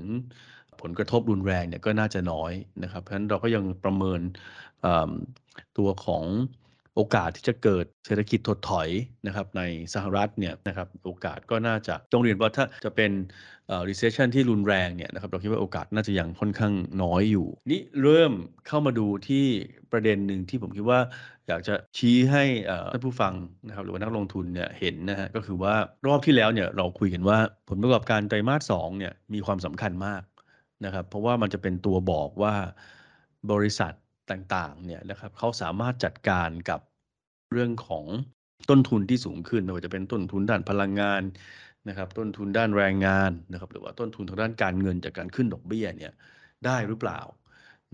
[0.82, 4.22] ผลกระทบรุนแรงเนี่ยก็น่าจะน้อยนะครับเพราะฉะนั้นเราก็ยังประเมิน
[5.78, 6.24] ตัวของ
[6.96, 8.90] โอกาสที่จะเกิดเศรษฐกิจถดถอย
[9.28, 9.62] นะครับใน
[9.94, 13.12] สหรัฐเนี่ยนะครับโอกาสก็น่าจะต้องเรียนว่าถ้าจะเป็น
[13.90, 16.74] recession ที่รุนแรงเนี่ยนะครับเราคิดว่าโอกาสน่าจะยังค่อนข้าง
[17.04, 18.34] น้อยอยู่ นี่เริ่ม
[18.68, 19.46] เข้ามาดูที่
[19.92, 21.00] ประเด็นหนึ่งที่ผมคิดว่า
[21.48, 22.44] อยากจะชี้ให้
[22.92, 23.34] ท่านผู้ฟัง
[23.68, 25.74] นะครับหรือว่านักลงทุนเนี่ยเห็นนะฮะก็คือว่า
[26.08, 27.38] รอบที่แล้วเนี่ยเราคุยกันว่า
[27.70, 30.22] ผลประกอบการไตรมาสสองเนี่ยมีความสำคัญมาก
[30.86, 32.54] นะครับ เพราะว่ามันจะเป็นตัวบอกว่า
[33.52, 33.94] บริษัท
[34.32, 36.82] ต่างๆเนี่ยนะครับเขาสามารถจัดการกับ
[37.52, 38.06] เรื่องของ
[38.70, 41.24] ต้นทุนที่สูงขึ้นไม่ว่าจะเป็นต้นทุนด้านพลังงาน
[41.90, 46.14] นะครับ ต้นทุนด้านแรงงานนะครับ หรือว่าต้นทุนทางด้านการเงินจากการขึ้นดอกเบี้ยเนี่ย
[46.66, 47.20] ได้หรือเปล่า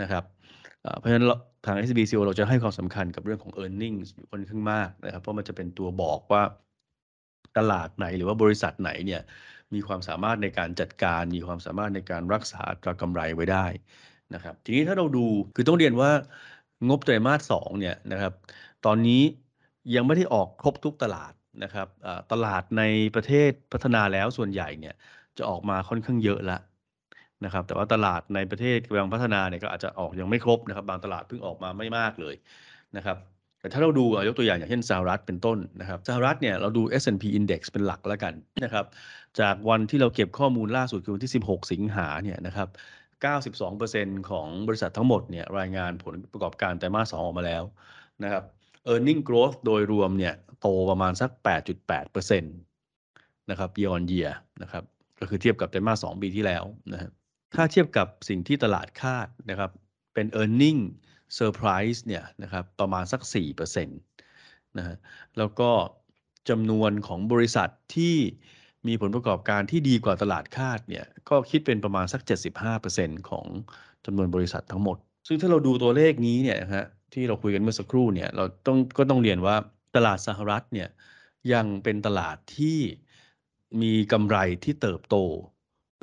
[0.02, 0.24] นะครับ
[1.00, 1.26] เพราะฉะนั้น
[1.66, 3.98] ทาง SBCO เราจะให้ความสำคัญกับเรื่องของ e a r n i n g
[4.32, 6.44] ค่อนข้างมากนะครับ เพราะมันจะเป็นตัวบอกว่า
[7.58, 9.22] ตลาดไหนหรือว่าบริษัทไหนเนี่ย
[9.74, 13.66] มีความสามารถในการจัดการ มีความสามารถในการรักษาตรากำไรไว้ได้
[14.34, 15.26] นะครับ ทีนี้ถ้าเราดู
[15.56, 16.12] คือต้องเรียนว่า
[16.90, 18.34] งบไตรมาสสองเนี่ยนะครับ
[18.86, 19.22] ตอนนี้
[19.96, 21.88] ยังไม่ได้ออกครบทุกตลาดนะครับ
[22.32, 22.84] ตลาดใน
[23.16, 24.96] ประเทศพัฒนาแล้วส่วนใหญ่เนี่ย
[25.38, 26.62] จะออกมาค่อนข้างเยอะแล้ว
[27.46, 32.36] นะครับ แต่ว่าตลาดในประเทศกำลังพัฒนาเนี่ยก็อาจจะออกยังไม่ครบนะครับ บางตลาดเพิ่งออกมาไม่มากเลย
[32.96, 33.18] นะครับ
[33.68, 38.86] แต่ถ้าเราดูยกตัวอย่างอย่างเช่นสหรัฐเป็นต้นนะครับสหรัฐเนี่ยเราดู S&P Index เป็นหลักแล้วกันนะครับ
[39.40, 42.68] จากวันที่เราเก็บข้อมูลล่าสุดคือวันที่ 16 สิงหาเนี่ยนะครับ
[43.48, 47.64] 92%ของบริษัททั้งหมดเนี่ยรายงานผลประกอบการไตรมาส2ออกมาแล้ว
[48.24, 48.44] นะครับ
[48.92, 51.30] e a r n i n g growth โดยรวมเนี่ยโตประมาณสัก
[51.86, 54.84] 8.8%นะครับ year on year นะครับ
[55.20, 57.12] ก็คือเทียบกับไตรมาส2ปีที่แล้วนะฮะ
[57.56, 59.72] ถ้าเทียบกับสิ่งที่ตลาดคาดนะครับ
[60.14, 60.82] เป็น e a r n i n g
[61.36, 63.22] เซอร์ไพรส์เนี่ยนะครับประมาณสัก
[63.56, 64.98] 4%นะฮะ
[65.38, 65.72] แล้วก็
[66.50, 68.16] จำนวนของบริษัทที่
[68.88, 72.22] มีผลประกอบการที่ดีกว่าตลาดคาดเนี่ยก็คิดเป็นประมาณสัก
[72.76, 73.46] 75%ของ
[74.06, 79.56] จำนวนบริษัททั้งหมด ซึ่งถ้าเราดูตัวเลขนี้เนี่ยฮะที่เราคุยกันเมื่อสักครู่เนี่ยเราต้องก็ต้องเรียนว่า
[79.96, 80.90] ตลาดสหรัฐเนี่ย
[81.54, 82.80] ยังเป็นตลาดที่
[83.82, 85.16] มีกำไรที่เติบโต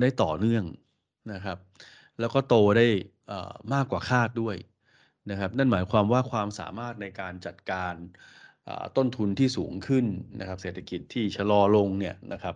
[0.01, 0.63] ได้ต่อเนื่อง
[1.33, 1.57] นะครับ
[2.19, 2.87] แล้วก็โตได้
[3.73, 4.55] มากกว่าคาดด้วย
[5.31, 7.93] นะครับนั่นหมายความว่าความสามารถในการจัดการ
[8.97, 10.05] ต้นทุนที่สูงขึ้น
[10.39, 12.55] นะครับ เศรษฐกิจที่ชะลอลงเนี่ยนะครับ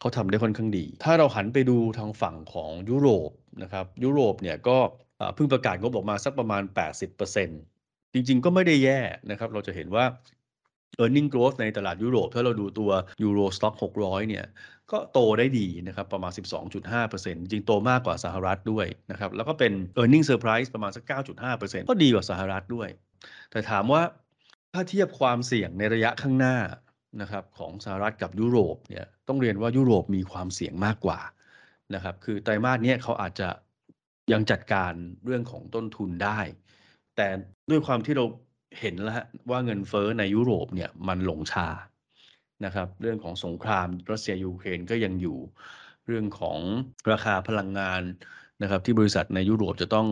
[0.00, 3.30] เขาทำได้ค่อนข้างดี ถ้าเราหันไปดูทางฝั่งของยุโรป
[3.62, 4.78] นะครับยุโรปเนี่ยก็
[5.34, 6.62] เพิ่งประกาศงบออกมาสักประมาณ
[7.38, 10.04] 80%จริงๆ ก็ไม่ได้แย่นะครับ เราจะเห็นว่า
[11.00, 12.90] e a r n i n g growth ในตลาดยุโรป ถ้าเราดูตัว
[13.24, 14.44] Euro Stock 600 เนี่ย
[14.92, 16.32] ก็โตได้ดีนะครับ ประมาณ
[16.92, 21.04] 12.5%จริงโตมากกว่าสหรัฐด้วยนะครับ แล้วก็เป็น e a r n i n g surprise ประมาณสัก
[21.48, 22.88] 9.5%ก็ดีกว่าสหรัฐด้วย
[23.50, 24.02] แต่ถามว่า
[24.72, 26.56] ถ้าเทียบความเสี่ยงในระยะข้างหน้า
[27.20, 31.20] นะครับของสหรัฐกับยุโรปเนี่ยต้องเรียนว่ายุโรปมีความเสี่ยงมากกว่า
[31.94, 33.48] นะครับคือไตรมาสนี้เขาอาจจะ
[34.32, 34.92] ยังจัดการ
[35.24, 36.40] เรื่องของต้นทุนได้
[37.16, 37.28] แต่
[37.70, 38.24] ด้วยความที่เรา
[38.80, 41.68] เห็นแล้วว่าเงินเฟ้อในยุโรปเนี่ยมันหลงชา
[42.64, 45.38] นะครับ เรื่องของสงครามรัสเซียยูเครนก็ยังอยู่
[46.06, 46.58] เรื่องของ
[47.10, 48.02] ราคาพลังงาน
[48.62, 50.08] นะครับ ที่บริษัทในยุโรปจะต้อง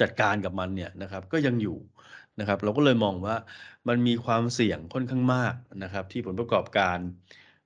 [0.00, 1.78] จัดการกับมันเนี่ยนะครับก็ยังอยู่
[2.40, 3.36] นะครับ เราก็เลยมองว่า
[3.88, 6.98] มันมีความเสี่ยงค่อนข้างมากนะครับ ที่ผลประกอบการ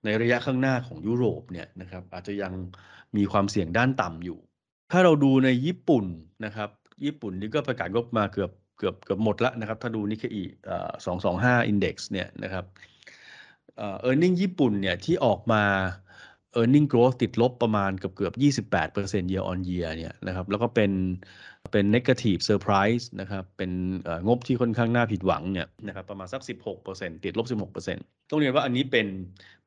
[0.04, 2.52] ในระยะข้างหน้าของยุโรปเนี่ยนะครับ อาจจะยัง
[3.16, 4.38] มีความเสี่ยงด้านต่ำอยู่
[4.92, 6.04] ถ้าเราดูในญี่ปุ่น
[6.44, 6.70] นะครับ
[7.04, 10.44] ญี่ปุ่นนี่ก็ประกาศงบมาเกือบ เกือบเกือบหมดแล้วนะครับ ถ้าดูนิเคอี
[11.06, 12.64] สองสองห้าอินเด็กซ์เนี่ยนะครับ
[13.76, 15.62] เออร์เน็งญี่ปุ่นเนี่ยที่ออกมา
[16.60, 18.32] earning growth ติดลบประมาณเกือบเกือบ
[18.72, 20.92] 28% year on year เนี่ยนะครับแล้วก็เป็น
[21.72, 23.70] เป็น negative surprise นะครับเป็น
[24.26, 26.42] งบที่ค่อนข้างน่าผิดหวังเนี่ยนะครับประมาณสัก
[26.82, 29.06] 16%ติดลบ 16%ต้องเรียนว่าอันนี้เป็น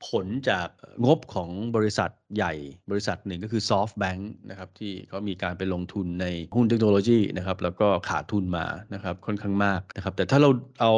[0.08, 0.68] ผลจาก
[1.06, 2.54] งบของบริษัทใหญ่
[2.92, 10.50] บริษัทหนึ่งก็คือ SoftBank นะครับที่เขามีการไปลงทุนในหุ้นเทคโนโลยีนะครับแล้วก็ขาดทุนมานะครับค่อนข้างมากนะครับแต่ถ้าเรา
[10.82, 10.94] เอา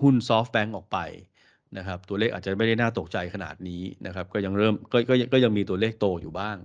[0.00, 0.98] หุ้น SoftBank ออกไป
[1.78, 6.56] นะครับตัวเลขอาจจะไม่ได้น่าตกใจขนาดนี้นะครับก็ยังเริ่มก็ก็ก็ยังมีตัวเลขโตอยู่บ้าง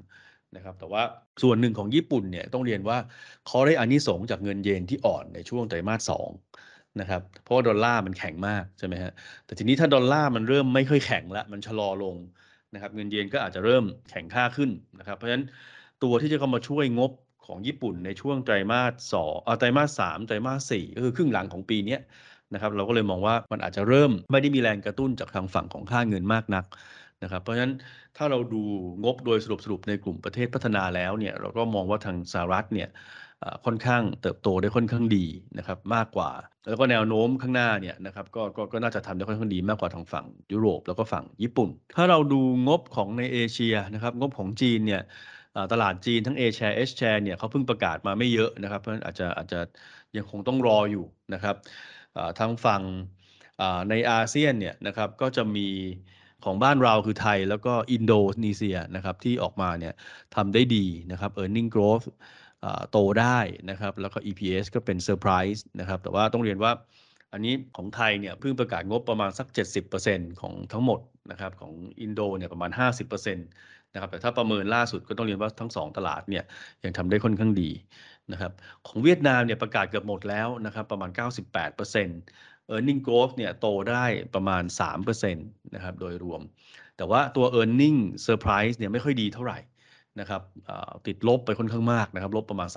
[0.56, 1.04] นะครับแต่ว่า
[1.44, 2.98] ส่วนหนึ่งของญี่ปุ่นเนี่ยต้องเรียนว่า
[3.48, 6.30] เขาได้อานิสงจากเงินเยนที่อ่อนในช่วงไตรมาสสอง
[7.00, 9.12] นะครับเพราะว่าดอลลาร์มันแข็งมากใช่ไหมฮะ
[9.46, 12.16] แต่ทีนี้ถ้าดอลลาร์มันเริ่มไม่ค่อยแข็งละมันชะลอลง
[12.74, 15.46] นะครับเงินเยนก็อาจจะเริ่มแข็งค่าขึ้นนะครับเพราะฉะนั้น
[16.04, 17.12] ตัวที่จะเข้ามาช่วยงบ
[17.46, 21.98] ของญี่ปุ่นในช่วงไตรมาสสองไตรมาสสามไตรมาสสี่ก็คือครึ่งหลังของปีนี้
[22.54, 26.66] นะครับเราก็เลยมองว่ามันอาจจะเริ่มไม่ได้มีแรงกระตุ้นจากทางฝั่งของค่าเงินมากนัก
[27.24, 27.74] นะครับเพราะฉะนั้น
[28.18, 28.62] ถ้าเราดู
[29.04, 32.90] งบโดยสรุปสรุปในกลุ่มประเทศพัฒนาแล้วเนี่ยเราก็มองว่าทางสหรัฐเนี่ย
[33.66, 35.26] ค่อนข้างเติบโตได้ค่อนข้างดี
[35.58, 36.32] นะครับมากกว่า
[36.70, 45.02] แล้วก็แนวโน้มข้างหน้าเนี่ยนะครับก็ก็ก็น่าจะทำได้ค่อนข้างดีมากกว่าทางฝั่งยุโรปแล้วก็ฝั่งญี่ปุ่น ถ้าเราดูงบของในเอเชียนะครับงบของจีนเนี่ย
[45.72, 49.60] ตลาดจีนทั้ง A share H share เนี่ยเขาเพิ่งประกาศมาไม่เยอะนะครับเพราะฉะนั้นอาจจะอาจจะ
[50.18, 51.56] ยังคงต้องรออยู่นะครับ
[52.40, 52.84] ทางฝั่ง
[53.90, 55.68] ในอาเซียนเนี่ยนะครับก็จะมี
[56.46, 58.14] ของบ้านเราคือไทยแล้วก็อินโด
[58.46, 59.94] นีเซียนะครับที่ออกมาเนี่ย
[60.36, 62.06] ทำได้ดีนะครับ e a r n i n g growth
[62.92, 66.72] โตได้นะครับแล้วก็ EPS ก็เป็นเซอร์ไพรส์นะครับแต่ว่าต้องเรียนว่า
[67.34, 69.48] อันนี้ของไทยเนี่ยเพิ่งประกาศงบประมาณสัก
[69.94, 71.00] 70%ของทั้งหมด
[71.32, 72.72] นะครับของอินโดเนี่ยประมาณ
[73.14, 76.44] 50%นะครับแต่ถ้าประเมินล่าสุดก็ต้องเรียนว่าทั้ง 2 ตลาดเนี่ย
[76.84, 77.70] ยังทำได้ค่อนข้างดี
[78.32, 78.52] นะครับ
[78.88, 81.20] ของเวียดนามเนี่ยประกาศเกือบหมดแล้วนะครับประมาณ 98%
[82.74, 84.64] e a r n i n g growth เนี่ยโตได้ประมาณ
[85.00, 86.42] 3%นะครับโดยรวม
[86.98, 89.60] แต่ว่าตัว e a r n i n g surprise เนี่ยไม่ค่อยดีเท่าไหร่
[90.20, 90.42] นะครับ
[91.08, 92.70] ติดลบไปค่อนข้างมากนะครับลบประมาณ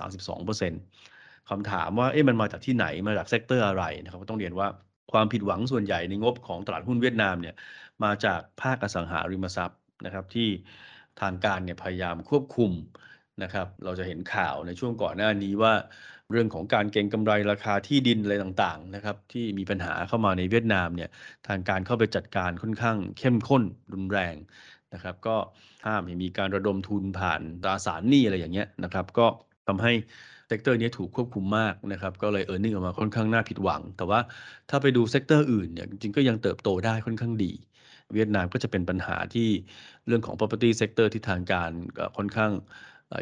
[0.51, 4.67] 32%คำถามว่าเอ๊ะมันมาจากที่ไหนมาจาก sector อะไรนะครับก็ต้องเรียนว่า
[5.11, 7.55] ความผิดหวังส่วนใหญ่ในงบของตลาดหุ้นเวียดนามเนี่ย
[8.03, 10.49] มาจากภาคอสังหาริมทรัพย์นะครับที่
[11.21, 12.71] ทางการเนี่ยพยายามควบคุม
[13.43, 15.73] นะครับ เราจะเห็นข่าวในช่วงก่อนหน้านี้ว่า
[16.31, 21.09] เรื่องของการเก็งกำไรราคาที่ดินอะไรต่างๆนะครับที่มีปัญหาเข้ามาในเวียดนามเนี่ย
[21.47, 24.35] ทางการเข้าไปจัดการค่อนข้างเข้มข้นรุนแรง
[24.93, 25.35] นะครับก็
[25.85, 29.27] ห้ามให้มีการระดมทุนผ่านตราสารหนี้อะไรอย่างเงี้ยนะครับก็
[29.67, 29.93] ทำให้
[30.47, 34.19] sector นี้ถูกควบคุมมากนะครับก็เลย earning ออกมาค่อนข้างน่าผิดหวัง แต่ว่า
[34.69, 37.51] ถ้าไปดู sector อื่นเนี่ยจริงก็ยังเติบโตได้ค่อนข้างดี
[38.13, 39.49] เวียดนามก็จะเป็นปัญหาที่
[40.07, 41.71] เรื่องของ property sector ที่ทางการ
[42.17, 42.51] ค่อนข้าง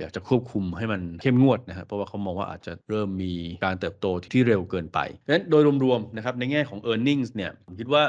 [0.02, 3.34] อยากจะควบคุมให้มันเข้มงวดนะครับเพราะว่าเขามองว่าอาจจะเริ่มมี
[3.66, 8.04] การเติบโตที่เร็วเกินไปดังนั้นโดยรวมๆนะครับในแง่ของ e a r n i n g เนี่ยผมคิดว่า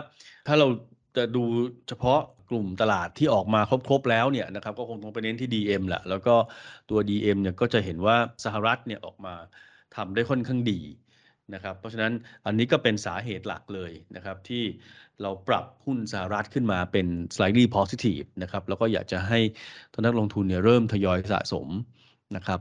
[0.46, 0.66] ถ้าเรา
[1.16, 1.44] จะดู
[1.88, 6.34] เฉพาะกลุ่มตลาดที่ออกมาครบ ๆ แล้วเนี่ยนะครับก็คงต้องไปเน้นที่ DM แหละแล้วก็
[6.90, 9.34] ตัว DM เนี่ยก็จะเห็นว่าสหรัฐเนี่ยออกมา
[9.96, 10.80] ทำได้ค่อนข้างดี
[11.54, 12.12] นะครับ เพราะฉะนั้น
[12.46, 14.64] อันนี้ก็เป็นสาเหตุหลักเลยนะครับที่
[15.22, 19.40] เราปรับหุ้นสหรัฐขึ้นมาเป็น slightly positive นะครับแล้วก็อยากจะให้
[19.92, 21.68] ทุนนักลงทุนเนี่ยเริ่มทยอยสะสม
[22.36, 22.60] นะครับ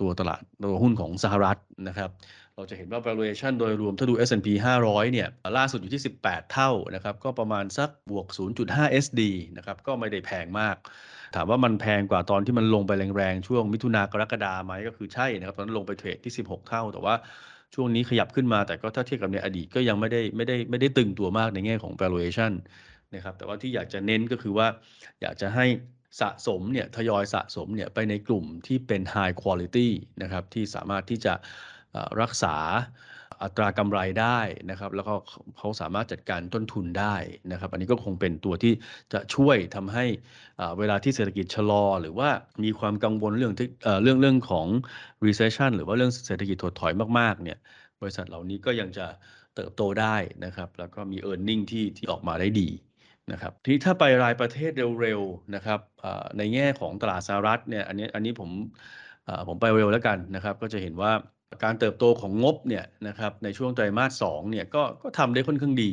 [0.00, 2.10] ตัวตลาดตัวหุ้นของสหรัฐนะครับ
[2.56, 4.48] เราจะเห็นว่า valuation โดยรวมถ้าดู S&P
[4.80, 8.26] 500 เนี่ยล่าสุดอยู่ที่ 18 เท่านะครับก็ประมาณสักบวก
[8.64, 9.20] 0.5 SD
[9.56, 10.76] นะครับก็ไม่ได้แพงมาก
[11.36, 17.14] ถามว่ามันแพงกว่าตอนที่มันลงไปแรงๆ ช่วงมิถุนากรกฎาไหมก็คือใช่นะครับ ตอนนั้นลงไปเทรดที่ 16 เท่าแต่ว่า
[17.74, 22.52] ช่วงนี้ขยับขึ้นมาแต่ก็ถ้าเทียบกับในอดีตก็ยังไม่ได้ไม่ได้ไม่ได้ตึงตัวมากในแง่ของ valuation
[23.14, 24.66] นะครับแต่ว่าที่อยากจะเน้นก็คือว่า
[25.22, 25.66] อยากจะให้
[26.20, 29.88] สะสมเนี่ยทยอยสะสมเนี่ยไปในกลุ่มที่เป็น high quality
[30.22, 31.34] นะครับที่สามารถที่จะ
[32.20, 32.56] รักษา
[33.42, 35.14] อัตรากำไรได้นะครับ แล้วก็
[35.58, 37.14] เขาสามารถจัดการต้นทุนได้
[37.52, 38.72] นะครับ อันนี้ก็คงเป็นตัวที่
[39.12, 40.04] จะช่วยทำให้
[40.78, 42.28] เวลาที่เศรษฐกิจชะลอ หรือว่า
[42.64, 43.52] มีความกังวลเรื่อง
[44.02, 44.66] เรื่องเรื่องของ
[45.26, 47.58] recession หรือว่าเรื่องเศรษฐกิจถดถอยมากๆเนี่ย
[48.00, 49.06] บริษัทเหล่านี้ก็ยังจะ
[49.54, 52.68] เติบโตได้นะครับ แล้วก็มี e a r n i n g ที่ที่ออกมาได้ดี
[53.32, 55.80] นะครับทีนี้ถ้าไปรายประเทศเร็วๆนะครับ
[56.38, 58.50] ในแง่ของตลาดสหรัฐเนี่ยอันนี้อันนี้ผม
[59.48, 61.12] ผมไปเร็วแล้วกันนะครับ ก็จะเห็นว่า
[61.64, 65.92] การเติบโตของงบเนี่ยนะครับในช่วงไตรมาส2เนี่ยก็ก็ทำได้ค่อนข้างดี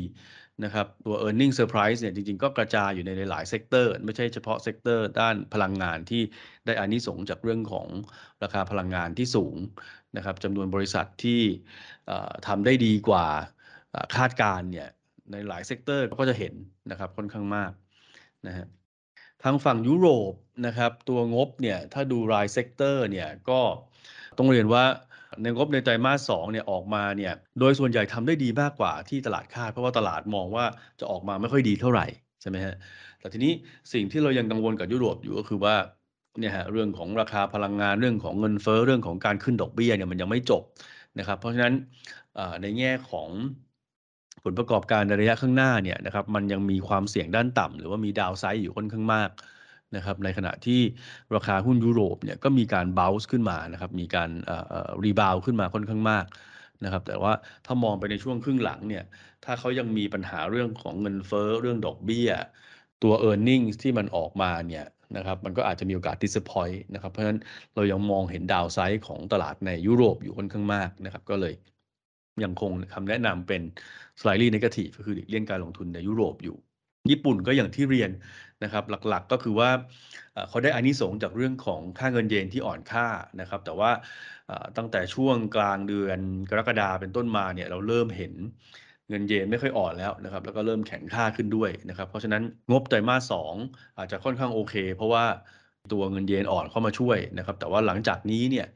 [0.64, 6.22] นะครับตัว e a r n i n g surprise เนี่ยจริงๆ ก็กระจายอยู่ในหลาย sector ไม่ใช่เฉพาะ sector ด้านพลังงานที่
[6.66, 7.88] ได้อานิสงส์จากเรื่องของ
[8.44, 9.56] ราคาพลังงานที่สูง
[10.18, 11.42] นะครับจำนวนบริษัทที่
[12.48, 13.26] ทำได้ดีกว่า
[14.16, 14.88] คาดการณ์เนี่ย
[15.32, 16.54] ในหลาย sector ก็จะเห็น
[16.92, 17.72] นะครับค่อนข้างมาก
[18.48, 18.68] นะฮะ
[19.44, 20.34] ทางฝั่งยุโรป
[20.66, 23.62] นะครับตัวงบเนี่ยถ้าดูราย sector เนี่ยก็
[24.38, 24.84] ต้องเรียนว่า
[25.42, 30.66] ในงบในไตรมาสสองเนี่ยออกมาเนี่ยโดยส่วนใหญ่ทำได้ดีมากกว่าที่ตลาดคาด เพราะว่าตลาดมองว่า
[31.00, 32.06] จะออกมาไม่ค่อยดีเท่าไหร่
[32.42, 32.76] ใช่ไหมฮะ
[33.20, 33.54] แต่แต่ทีนี้
[33.94, 35.76] สิ่งที่เรายังกังวลกับยุโรปอยู่ก็คือว่า
[36.40, 40.64] เนี่ยฮะเรื่องของราคาพลังงานเรื่องของเงินเฟ้อเรื่องของการขึ้นดอกเบี้ยเนี่ยมันยังไม่จบ
[41.20, 41.74] นะครับเพราะฉะนั้น
[42.62, 43.30] ในแง่ของ
[44.44, 49.30] ผลประกอบการในระยะข้างหน้าเนี่ยนะครับมันยังมีความเสี่ยงด้านต่ำหรือว่ามีดาวไซด์อยู่ค่อนข้างมาก
[49.96, 50.82] นะครับในขณะที่
[51.36, 54.30] ราคาหุ้นยุโรปเนี่ยก็มีการบ o ล n c ขึ้นมานะครับมีการ
[55.04, 56.26] รีบาวขึ้นมาค่อนข้างมาก
[56.84, 57.34] นะครับแต่ว่า
[57.66, 59.04] ถ้ามองไปในช่วงครึ่งหลังเนี่ย
[59.46, 62.30] ถ้าเขายังมีปัญหาเรื่องของเงินเฟ้อเรื่องดอกเบี้ย
[63.04, 64.86] ตัว e a r n i n g ที่มันออกมาเนี่ย
[65.18, 67.40] นะครับมันก็อาจจะมีโอกาส disappoint นะครับเพราะฉะนั้น
[67.76, 71.54] เรายังมองเห็นดาวไซด์ของตลาดในยุโรปอยู่ค่อนข้างมากนะครับก็เลย
[72.44, 73.62] ยังคงคำแนะนำเป็น
[74.20, 76.58] slightly negative ก็คือเลี่ยงการลงทุนในยุโรปอยู่
[77.12, 78.12] ญี่ปุ่นก็อย่างที่เรียน
[78.64, 79.70] นะครับหลักๆก็คือว่า
[80.50, 83.08] เขาได้อานิสงจากเรื่องของค่าเงินเยนที่อ่อนค่า
[83.42, 83.92] นะครับ แต่ว่า
[84.78, 88.34] ตั้งแต่ช่วงกลางเดือนกรกฎาเป็นต้นมาเนี่ยเราเริ่มเห็น
[89.10, 93.54] เงินเยนไม่ค่อยอ่อนแล้วนะครับ แล้วก็เริ่มแข็งค่าขึ้นด้วยนะครับ เพราะฉะนั้นงบไตรมาสสอง
[93.98, 95.26] อาจจะค่อนข้างโอเค เพราะว่า
[95.92, 98.68] ตัวเงินเยนอ่อนเข้ามาช่วยนะครับ แต่ว่าหลังจากนี้เนี่ย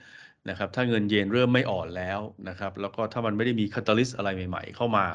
[0.50, 5.06] นะครับถ้าเงินเยนเริ่มไม่อ่อนแล้วนะครับ แล้วก็ถ้ามันไม่ได้มีคาตาลิสอะไรใหม่ ๆ เข้ามา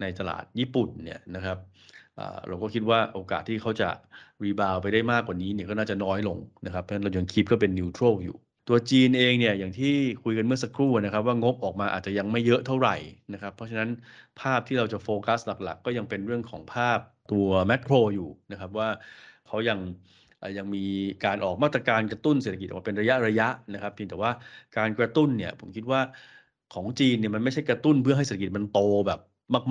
[0.00, 1.58] ในตลาดญี่ปุ่นเนี่ยนะครับ
[2.48, 3.88] เราก็คิดว่าโอกาสที่เขาจะ
[4.42, 8.36] รีบาวไปได้มากกว่านี้เนี่ยก็น่าจะน้อยลงนะครับเพราะฉะนั้นเรายังคีปก็เป็นนิวทรัลอยู่
[8.68, 9.86] ตัวจีนเองเนี่ยอย่างที่
[10.22, 12.92] คุยกันเมื่อสักครู่นะครับ ว่างบออกมาอาจจะยังไม่เยอะเท่าไหร่
[13.32, 13.88] นะครับ เพราะฉะนั้น
[14.36, 16.98] ภาพที่เราจะโฟกัสหลักๆ ก็ยังเป็นเรื่องของภาพ
[17.28, 18.88] ตัวแมกโรอยู่นะครับว่า
[19.46, 19.78] เขายัง
[20.58, 20.80] ยังมี
[21.24, 24.32] การออกมาตรการกระตุ้นเศรษฐกิจออกมาเป็นระยะระยะนะครับเพียงแต่ว่า
[24.76, 26.00] การกระตุ้นเนี่ยผมคิดว่า
[26.70, 29.18] ของจีนเนี่ยมันไม่ใช่กระตุ้นเพื่อให้เศรษฐกิจมันโตแบบ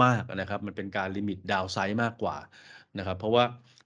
[0.03, 2.37] มากๆนะครับ มันเป็นการลิมิตดาวไซด์มากกว่า
[2.97, 3.43] นะครับ เพราะว่า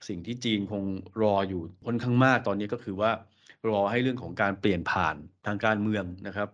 [0.07, 0.83] สิ่งที่จีนคง
[1.21, 3.11] รออยู่ค่อนข้างมากตอนนี้ก็คือว่า
[3.69, 5.15] รอให้เรื่องของการเปลี่ยนผ่าน
[5.47, 6.49] ทางการเมืองนะครับ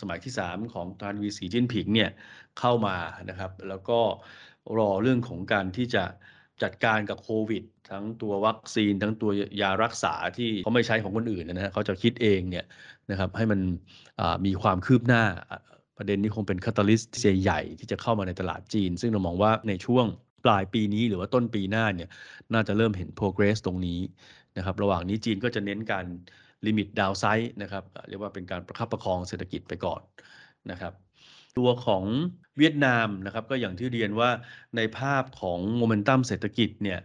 [0.00, 2.10] สมัยที่ 3 ของทานวีสีจิ้นผิงเนี่ย
[2.60, 2.96] เข้ามา
[3.30, 3.98] นะครับ แล้วก็
[4.78, 6.04] รอเรื่องของการที่จะ
[6.62, 12.64] จัดการกับโควิด ทั้งตัววัคซีน ทั้งตัวยารักษาที่เขาไม่ใช้ของคนอื่นนะฮะเขาจะคิดเองเนี่ย
[13.10, 13.60] นะครับให้มัน
[14.46, 15.24] มีความคืบหน้า
[15.96, 20.06] ประเด็นนี้คงเป็น catalyst ใหญ่ที่จะเข้ามาในตลาดจีน ซึ่งเรามองว่าในช่วง
[20.44, 22.08] ปลายปีนี้หรือว่าต้นปีหน้าเนี่ย
[22.52, 24.00] น่าจะเริ่มเห็น progress ตรงนี้
[24.56, 26.04] นะครับระหว่างนี้จีนก็จะเน้นการ
[26.66, 30.00] limit downside นะครับเรียกว่าเป็นการประคับประคองเศรษฐกิจไปก่อน
[30.70, 30.92] นะครับ
[31.58, 32.04] ตัวของ
[32.58, 34.30] เวียดนามนะครับก็อย่างที่เรียนว่า
[34.76, 37.00] ในภาพของโมเมนตัมเศรษฐกิจเนี่ย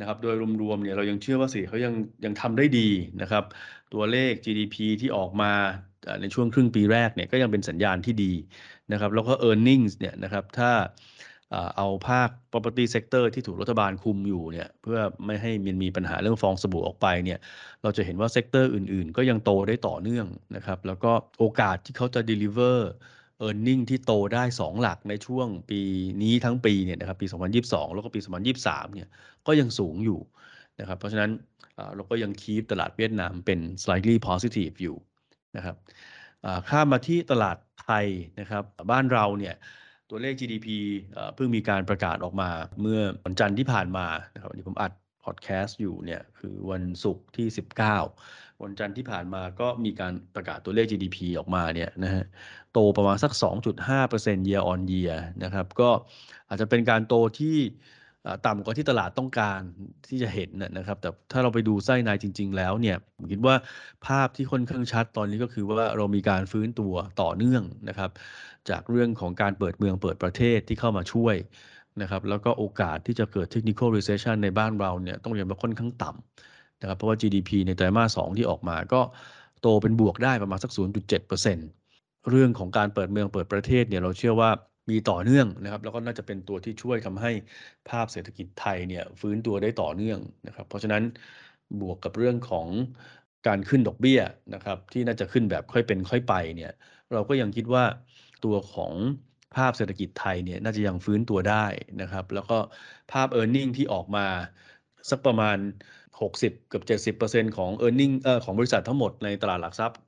[0.00, 1.94] นะครับโดยรวมๆเนี่ยเรายังเชื่อว่าสิเขายัง
[2.24, 2.88] ยังทำได้ดี
[3.22, 3.44] นะครับ
[3.94, 5.52] ตัวเลข GDP ที่ออกมา
[6.20, 8.32] ในช่วงครึ่งปีแรกเนี่ยก็ยังเป็นสัญญาณที่ดี
[8.92, 10.70] นะครับ แล้วก็ e a r n i n g เนี่ยนะครับถ้า
[11.76, 17.38] เอาภาค property sector ที่ถูกรัฐบาลคุมอยู่เนี่ยเพื่อไม่ให้มันมีปัญหาเรื่องฟองสบู่ออกไปเนี่ย
[17.82, 22.78] เราจะเห็นว่า sector อื่นๆ ก็ยังโตได้ต่อเนื่องนะครับ แล้วก็โอกาสที่เขาจะ deliver
[23.46, 25.80] e a r n i n g ที่โตได้ 2 หลักในช่วงปี
[26.22, 27.26] นี้ทั้งปีเนี่ยนะครับปี
[27.60, 28.20] 2022 แล้วก็ปี
[28.56, 29.08] 2023 เนี่ย
[29.46, 30.20] ก็ยังสูงอยู่
[30.80, 31.30] นะครับเพราะฉะนั้น
[31.94, 34.96] เราก็ยังคีปตลาดเวียดนามเป็น slightly positive อยู่
[35.56, 35.76] นะครับ
[36.68, 38.06] ข้ามมาที่ตลาดไทย
[38.40, 39.54] นะครับบ้านเราเนี่ย
[40.10, 40.68] ตัวเลข GDP
[41.34, 44.92] เพิ่งมีการประกาศออกมาเมื่อวันจันทร์ที่ผ่านมานะครับวันนี้ผมอัด
[45.24, 47.46] พอดแคสต์อยู่เนี่ยคือวันศุกร์ที่
[48.04, 52.24] 19 วันจันทร์ที่ผ่านมาก็มีการประกาศตัวเลข GDP ออกมาเนี่ยนะฮะ
[52.72, 53.32] โตประมาณสัก
[53.90, 55.90] 2.5% year on year นะครับก็
[56.48, 57.56] อาจจะเป็นการโตที่
[58.46, 59.60] ต่ำกว่าที่ตลาดต้องการ
[60.08, 63.54] ที่จะเห็นนะครับ แต่ถ้าเราไปดูไส้ในจริง ๆ แล้วเนี่ยผมคิดว่า
[64.06, 68.10] ภาพที่ค่อนข้างชัดตอนนี้ก็คือว่าเรามีการฟื้นตัวต่อเนื่องนะครับ
[68.70, 71.36] จากเรื่องของการเปิดเมืองเปิดประเทศที่เข้ามาช่วย
[72.02, 79.00] นะครับ แล้วก็โอกาสที่จะเกิด technical recession ในบ้านเราเนี่ยต้องเรียนว่าค่อนข้างต่ำนะครับ เพราะว่า GDP ในไตรมาส 2 ที่ออกมาก็
[79.60, 80.70] โตเป็นบวกได้ประมาณสัก
[81.30, 84.50] 0.7%เรื่องของการเปิดเมืองเปิดประเทศเนี่ยเราเชื่อว่า
[84.90, 87.30] มีต่อเนื่องนะครับ แล้วก็น่าจะเป็นตัวที่ช่วยทำให้
[87.88, 91.02] ภาพเศรษฐกิจไทยเนี่ยฟื้นตัวได้ต่อเนื่องนะครับ เพราะฉะนั้น
[91.80, 92.66] บวกกับเรื่องของ
[93.46, 94.20] การขึ้นดอกเบี้ย
[94.54, 96.72] นะครับ ที่น่าจะขึ้นแบบค่อยเป็นค่อยไปเนี่ย
[97.12, 97.84] เราก็ยังคิดว่า
[98.44, 98.92] ตัวของ
[99.56, 101.66] ภาพเศรษฐกิจไทยเนี่ยน่าจะยังฟื้นตัวได้
[102.02, 102.58] นะครับ แล้วก็
[103.12, 104.26] ภาพ e a r n i n g ที่ออกมา
[105.10, 105.56] สักประมาณ
[106.20, 106.82] 60กับ
[107.16, 109.98] 70%ของ e a r n i n g เอ่อของบริษัททั้งหมดในตลาดหลักทรัพย์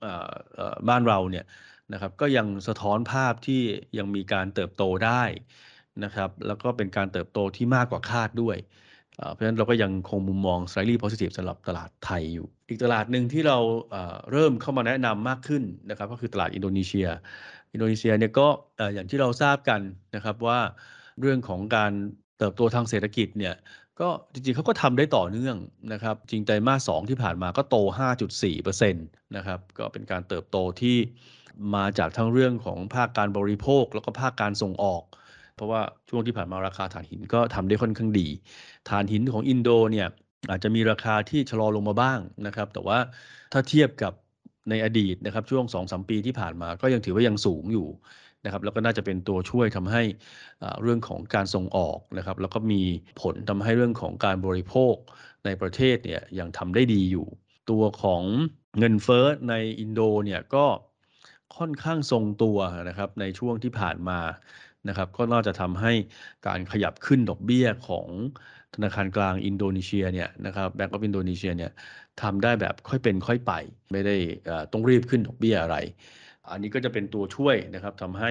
[0.88, 1.44] บ้านเราเนี่ย
[1.92, 3.62] นะครับก็ยังสะท้อนภาพที่
[3.98, 5.22] ยังมีการเติบโตได้
[6.04, 8.56] นะครับแล้วก็เป็นการเติบโตที่มากกว่าคาดด้วย
[9.32, 13.58] เพราะฉะนั้นเราก็ยังคงมุมมอง slightly positive สำหรับตลาดไทยอยู่ อีกตลาดหนึ่งที่เรา
[14.32, 17.08] เริ่มเข้ามาแนะนำมากขึ้นนะครับก็คือตลาดอินโดนีเซีย
[17.72, 18.48] อินโดนีเซียเนี่ยก็
[18.94, 19.80] อย่างที่เราทราบกัน
[20.14, 20.58] นะครับว่า
[21.20, 21.92] เรื่องของการ
[22.38, 23.54] เติบโตทางเศรษฐกิจเนี่ย
[24.00, 25.56] ก็จริงๆเขาก็ทำได้ต่อเนื่อง
[25.92, 27.76] นะครับ จริงไตรมาส2ที่ผ่านมาก็โต
[28.36, 30.96] 5.4%นะครับ ก็เป็นการเติบโตที่
[31.74, 35.02] มาจากทั้งเรื่องของภาคการบริโภค แล้วก็ภาคการส่งออก
[35.54, 38.28] เพราะว่าช่วงที่ผ่านมาราคาถ่านหินก็ทำได้ค่อนข้างดี
[38.88, 40.08] ถ่านหินของอินโดเนี่ย
[40.50, 42.98] อาจจะมีราคาที่ชะลอลงมาบ้างนะครับ แต่ว่า
[43.52, 44.12] ถ้าเทียบกับ
[44.70, 47.86] ในอดีตนะครับช่วง2-3ปีที่ผ่านมาก็ยังถือว่ายังสูงอยู่
[48.46, 50.02] นะครับแล้วก็น่าจะเป็นตัวช่วยทำให้
[50.82, 52.82] เรื่องของการส่งออกนะครับแล้วก็มี
[53.20, 54.94] ผลทำให้เรื่องของการบริโภค
[55.44, 57.26] ในประเทศเนี่ยยังทำได้ดีอยู่
[57.70, 58.22] ตัวของ
[58.78, 60.66] เงินเฟ้อในอินโดเนี่ยก็
[61.56, 64.20] ค่อนข้างทรงตัวนะครับในช่วงที่ผ่านมา
[64.88, 65.92] นะครับก็น่าจะทำให้
[66.46, 68.08] การขยับขึ้นดอกเบี้ยของ
[68.74, 71.70] ธนาคารกลางอินโดนีเซียเนี่ยนะครับแบงก์ออฟอินโดนีเซียเนี่ย
[72.22, 73.52] ทำได้แบบค่อยเป็นค่อยไป
[73.92, 74.16] ไม่ได้
[74.72, 75.76] ต้องรีบขึ้นดอกเบี้ยอะไร
[76.50, 78.30] อันนี้ก็จะเป็นตัวช่วยนะครับทำให้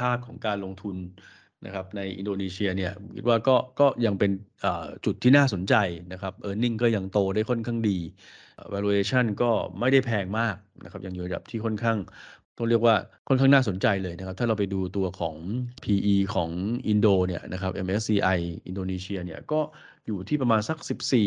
[0.00, 0.96] ภาพของการลงทุน
[1.66, 4.30] นะครับในอินโดนีเซียเนี่ยคิดว่าก็ก็ยังเป็น
[5.04, 5.74] จุดที่น่าสนใจ
[6.12, 7.98] นะครับ e a r n i n g ก็ยังโตได้ค่อนข้างดี
[8.74, 11.98] valuation ก็ไม่ได้แพงมากนะครับยังอยู่ระดับที่ค่อนข้าง
[12.56, 12.96] ต้องเรียกว่า
[13.28, 15.36] ค่อนข้างน่าสนใจเลยนะครับ ถ้าเราไปดูตัวของ
[15.84, 16.50] PE ของ
[16.88, 19.60] อินโดเนี่ยนะครับ MSCI อินโดนีเซียเนี่ยก็
[20.06, 20.78] อยู่ที่ประมาณสัก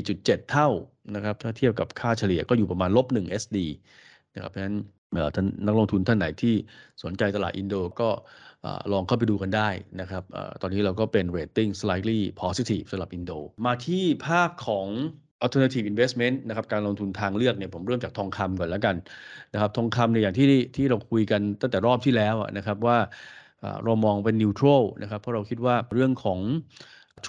[0.01, 0.69] 14.7 เท่า
[1.15, 3.57] นะครับถ้าเทียบกับค่าเฉลี่ยก็อยู่ประมาณลบ1 SD
[4.35, 4.77] นะครับเพราะฉะนั้น
[5.35, 6.55] ท่านนักลงทุนท่านไหนที่
[7.03, 8.09] สนใจตลาดอินโดก็
[8.93, 9.69] ลองเข้าไปดูกันได้
[10.01, 10.23] นะครับ
[10.61, 13.31] ตอนนี้เราก็เป็น rating slightly positive สำหรับอินโด
[13.65, 14.87] มาที่ภาพของ
[15.45, 18.95] alternative investment นะครับการลงทุนทางเลือกเนี่ยผมเริ่มจากทองคำก่อนแล้วกัน
[19.53, 22.97] นะครับทองคำเนี่ยอย่างที่ที่เราคุยกันตั้งแต่รอบที่แล้วนะครับว่า
[23.83, 26.39] เรามองเป็น neutral นะครับเพราะเราคิดว่าเรื่องของ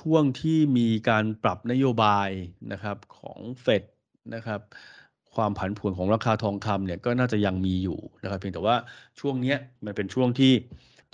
[0.01, 2.29] ช่วงที่มีการปรับนโยบาย
[2.73, 3.83] นะครับของเฟด
[4.35, 4.61] นะครับ
[5.37, 8.77] ความผันผวนของราคาทองคำเนี่ยก็น่าจะยังมีอยู่นะครับเพียงแต่ว่า
[9.21, 10.53] ช่วงนี้มันเป็นช่วงที่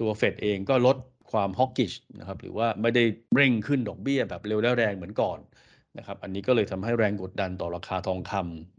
[0.00, 0.96] ตัวเฟดเองก็ลด
[1.33, 3.04] ความฮอกกิชนะครับหรือว่าไม่ได้
[3.35, 5.38] เร่งขึ้นดอกเบี้ยแบบเร็วและแรงเหมือนก่อน
[5.98, 8.33] นะครับอันนี้ก็เลยทำให้แรงกดดันต่อราคาทองค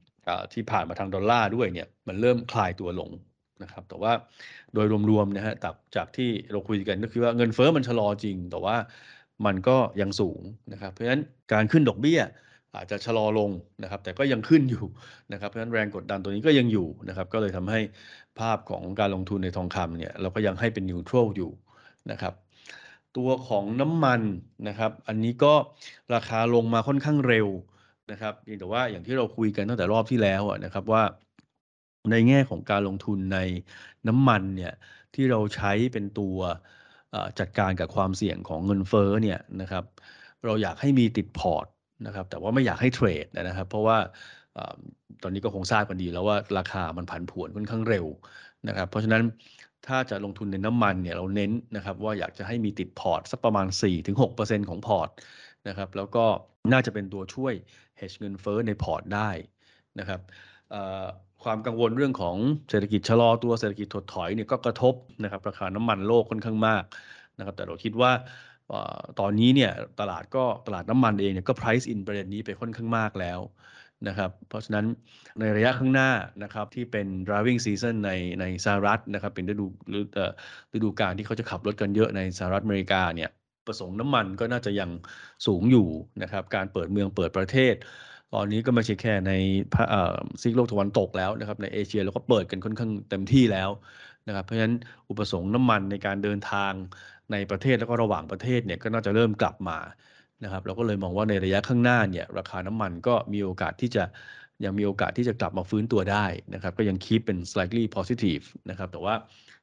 [0.03, 3.09] ำที่ผ่านมาทางดอลลาร์ด้วยเนี่ยมันเริ่มคลายตัวลง
[3.63, 4.11] นะครับแต่ว่า
[4.73, 8.75] โดยรวมๆนะฮะจากจากที่เราคุยกันก็คือว่าเงินเฟอ้อมันชะลอจริง แต่ว่า
[9.45, 10.41] มันก็ยังสูง
[10.73, 11.21] นะครับเพราะฉะนั้น
[11.53, 12.19] การขึ้นดอกเบี้ย
[12.75, 13.51] อาจจะชะลอลง
[13.83, 14.85] นะครับ แต่ก็ยังขึ้นอยู่
[15.33, 17.79] นะครับ เพราะฉะนั้นแรงกดดันตัวนี้ก็ยังอยู่นะครับ ก็เลยทำให้
[18.39, 21.51] ภาพของการลงทุนในทองคำเนี่ยเราก็ยังให้เป็นนิวทรัลอยู่
[22.11, 22.33] นะครับ
[23.17, 24.21] ตัวของน้ำมัน
[24.67, 25.53] นะครับ อันนี้ก็
[26.13, 27.47] ราคาลงมาค่อนข้างเร็ว
[28.11, 31.03] นะครับเพียงแต่ว่าอย่างที่เราคุยกันตั้งแต่รอบที่แล้วนะครับว่า
[32.11, 33.39] ในแง่ของการลงทุนใน
[34.07, 34.73] น้ำมันเนี่ย
[35.15, 36.37] ที่เราใช้เป็นตัว
[37.39, 39.83] จัดการกับความเสี่ยงของเงินเฟ้อเนี่ยนะครับ
[40.45, 41.65] เราอยากให้มีติดพอร์ต
[42.05, 43.97] นะครับแต่ว่าไม่อยากให้เทรดนะครับ เพราะว่า
[45.23, 48.05] ตอนนี้ก็คงทราบกันดีแล้วว่าราคามันผันผวนค่อนข้างเร็ว
[48.67, 49.23] นะครับ เพราะฉะนั้น
[49.87, 53.67] ถ้าจะลงทุนในน้ำมันเนี่ยเราเน้นนะครับว่าอยากจะให้มีติดพอร์ตสักประมาณ
[54.19, 55.09] 4-6%ของพอร์ต
[55.67, 56.25] นะครับแล้วก็
[56.71, 57.53] น่าจะเป็นตัวช่วย
[57.99, 59.29] hedge เงินเฟ้อในพอร์ตได้
[59.99, 60.21] นะครับ
[61.43, 62.35] ความกังวลเรื่องของ
[62.69, 66.83] เศรษฐกิจชะลอตัวเศรษฐกิจถดถอยเนี่ยก็กระทบนะครับราคาน้ำมันโลกค่อนข้างมาก
[67.37, 68.11] นะครับแต่เราคิดว่า
[69.19, 73.39] ตอนนี้เนี่ยตลาดก็ตลาดน้ำมันเองเนี่ยก็ price in ประเด็นนี้ไปค่อนข้างมากแล้ว
[74.07, 74.85] นะครับเพราะฉะนั้น
[75.39, 76.09] ในระยะข้างหน้า
[76.43, 79.65] นะครับที่เป็น driving season ในในสหรัฐนะครับเป็นฤดู
[80.75, 83.29] ฤดูกาลที่เขาจะขับรถกันเยอะในสหรัฐอเมริกาเนี่ย
[83.67, 84.89] ประสงค์น้ำมันก็น่าจะยัง
[85.47, 85.87] สูงอยู่
[86.21, 87.75] นะครับการเปิดเมืองเปิดประเทศ
[88.33, 89.31] ตอนนี้ก็ไม่ใช่แค่ใน
[90.41, 93.69] ซีกโลกตะวันตกแล้วนะครับในเอเชียเราก็เปิดกันค่อนข้างเต็มที่แล้ว
[94.27, 94.75] นะครับเพราะฉะนั้น
[95.09, 96.73] อุปสงค์น้ำมันในการเดินทาง
[97.31, 99.79] ในประเทศแล้วก็ระหว่างประเทศเนี่ยก็น่าจะเริ่มกลับมา
[100.43, 104.03] นะครับเราก็เลยมองว่าในระยะข้างหน้าเนี่ยราคาน้ำมันก็มีโอกาสที่จะ
[104.65, 109.15] ยังมีโอกาสที่จะกลับมาฟื้นตัวได้นะครับก็ยังคีปเป็น slightly positive นะครับแต่ว่า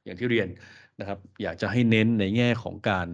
[0.05, 0.49] อย่างที่เรียน
[1.01, 3.09] นะครับอยากจะให้เน้นในแง่ของการ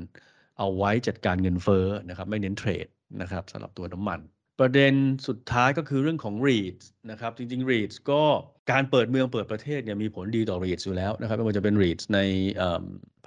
[0.59, 2.87] เอาไว้จัดการเงินเฟ้อนะครับไม่เน้นเทรด
[3.21, 4.21] นะครับสำหรับตัวน้ำมัน
[4.61, 4.95] ประเด็น
[5.29, 8.25] สุดท้ายก็คือเรื่องของ REITs นะครับจริงๆ REITs ก็
[8.70, 12.20] การเปิดเมืองเปิดประเทศเนี่ยมีผลดีต่อ REITs อยู่แล้วนะครับไม่ว่าจะเป็น REITs ใน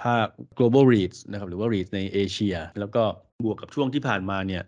[0.02, 3.04] ภาค global REITs นะครับหรือว่า REITs ในเอเชีย แล้วก็
[3.44, 4.64] บวกกับช่วงที่ผ่านมาเนี่ย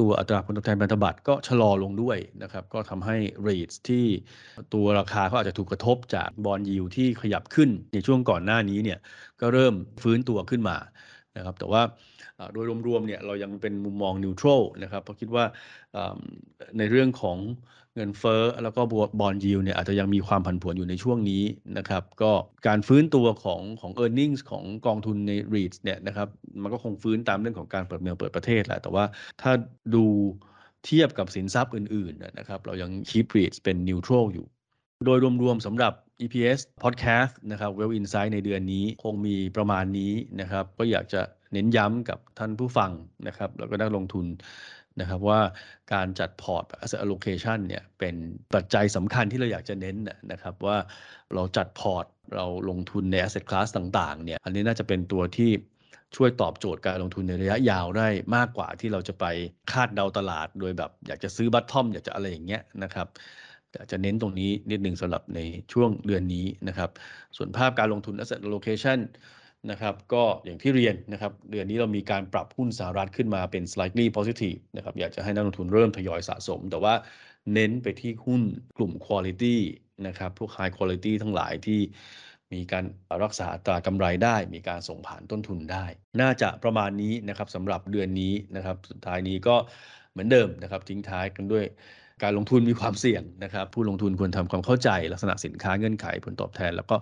[0.00, 4.04] ตัวอัตราผลตอบแทนพันธบัตรก็ชะลอลงด้วยนะครับก็ทำให้ REITs ที่
[4.74, 8.98] ตัวราคาเขาอาจจะถูกกระทบจากบอลยิวที่ขยับขึ้นในช่วงก่อนหน้านี้เนี่ย
[9.40, 10.76] ก็เริ่มฟื้นตัวขึ้นมา
[11.36, 11.82] นะครับแต่ว่า
[12.52, 15.44] โดยรวมๆเนี่ยเรายังเป็นมุมมองนิวทรัลนะครับเพราะคิดว่า
[16.78, 17.38] ในเรื่องของ
[17.96, 18.80] เงินเฟ้อแล้วก็
[19.20, 21.42] บอลยิวเนี่ยอาจจะยังมีความผันผวนอยู่ในช่วงนี้
[21.78, 22.32] นะครับ ก็
[22.66, 26.28] การฟื้นตัวของของ e a r n i n g ของกองทุนใน r e i t เนี่ยนะครับ
[26.62, 29.04] มันก็คงฟื้นตามเรื่องของการเปิดเมืองเปิดประเทศแหละแต่ว่า
[29.42, 29.52] ถ้า
[29.94, 30.04] ดู
[30.84, 34.46] เทียบกับสินทรัพย์อื่นๆนะครับเรายังคีป REITs เป็นนิวทรัลอยู่
[35.04, 41.22] โดยรวมๆสำหรับ EPS Podcast นะครับ Wealth Insight ในเดือนนี้คงมีประมาณนี้นะครับ ก็อยากจะ
[41.52, 42.90] เน้นย้ำกับท่านผู้ฟัง
[43.26, 44.26] นะครับ แล้วก็นักลงทุน
[45.00, 45.40] นะครับว่า
[45.92, 48.14] การจัดพอร์ต asset allocation เนี่ยเป็น
[48.54, 49.96] ปัจจัยสำคัญที่เราอยากจะเน้น
[50.32, 50.76] นะครับว่า
[51.34, 55.50] เราจัดพอร์ต เราลงทุนใน asset class ต่างๆเนี่ยอันนี้น่าจะเป็นตัวที่
[56.16, 59.24] ช่วยตอบโจทย์การลงทุนในระยะยาวได้มากกว่าที่เราจะไป
[59.72, 63.08] คาดเดาตลาด โดยแบบอยากจะซื้อ bottom อยากจะอะไรอย่างเงี้ยนะครับ
[63.90, 65.40] จะเน้นตรงนี้นิดหนึ่งสำหรับใน
[65.72, 66.90] ช่วงเดือนนี้นะครับ
[67.36, 68.98] ส่วนภาพการลงทุน asset allocation
[69.70, 76.94] นะครับก็อย่างที่เรียนนะครับเดือนนี้เรามีการปรับหุ้นสหรัฐขึ้นมาเป็น slightly positive นะครับอยากจะให้นักลงทุนเริ่มทยอยสะสม แต่ว่า
[77.54, 78.42] เน้นไปที่หุ้น
[78.76, 79.56] กลุ่ม quality
[80.06, 81.80] นะครับพวก high quality ทั้งหลายที่
[82.52, 82.84] มีการ
[83.22, 85.84] รักษาตรากำไรได้ มีการส่งผ่านต้นทุนได้
[86.20, 89.56] น่าจะประมาณนี้นะครับสำหรับเดือนนี้นะครับสุดท้ายนี้ก็
[90.12, 91.64] เหมือนเดิมนะครับทิ้งท้ายกันด้วย
[92.22, 96.96] การลงทุนมีความเสี่ยงนะครับ ผู้ลงทุนควรทำความเข้าใจ ลักษณะสินค้าเงื่อนไขผลตอบแทน แล้วก็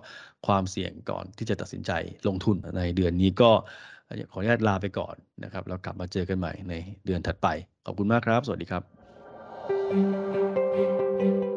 [0.47, 1.91] ความเสี่ยงก่อนที่จะตัดสินใจ
[2.27, 3.51] ลงทุนในเดือนนี้ก็
[4.31, 6.73] ขออนุญาตลาไปก่อนนะครับแล้วกลับมาเจอกันใหม่ใน
[7.05, 7.47] เดือนถัดไป
[7.85, 8.79] ขอบคุณมากครับ สวัสดีครั
[11.51, 11.54] บ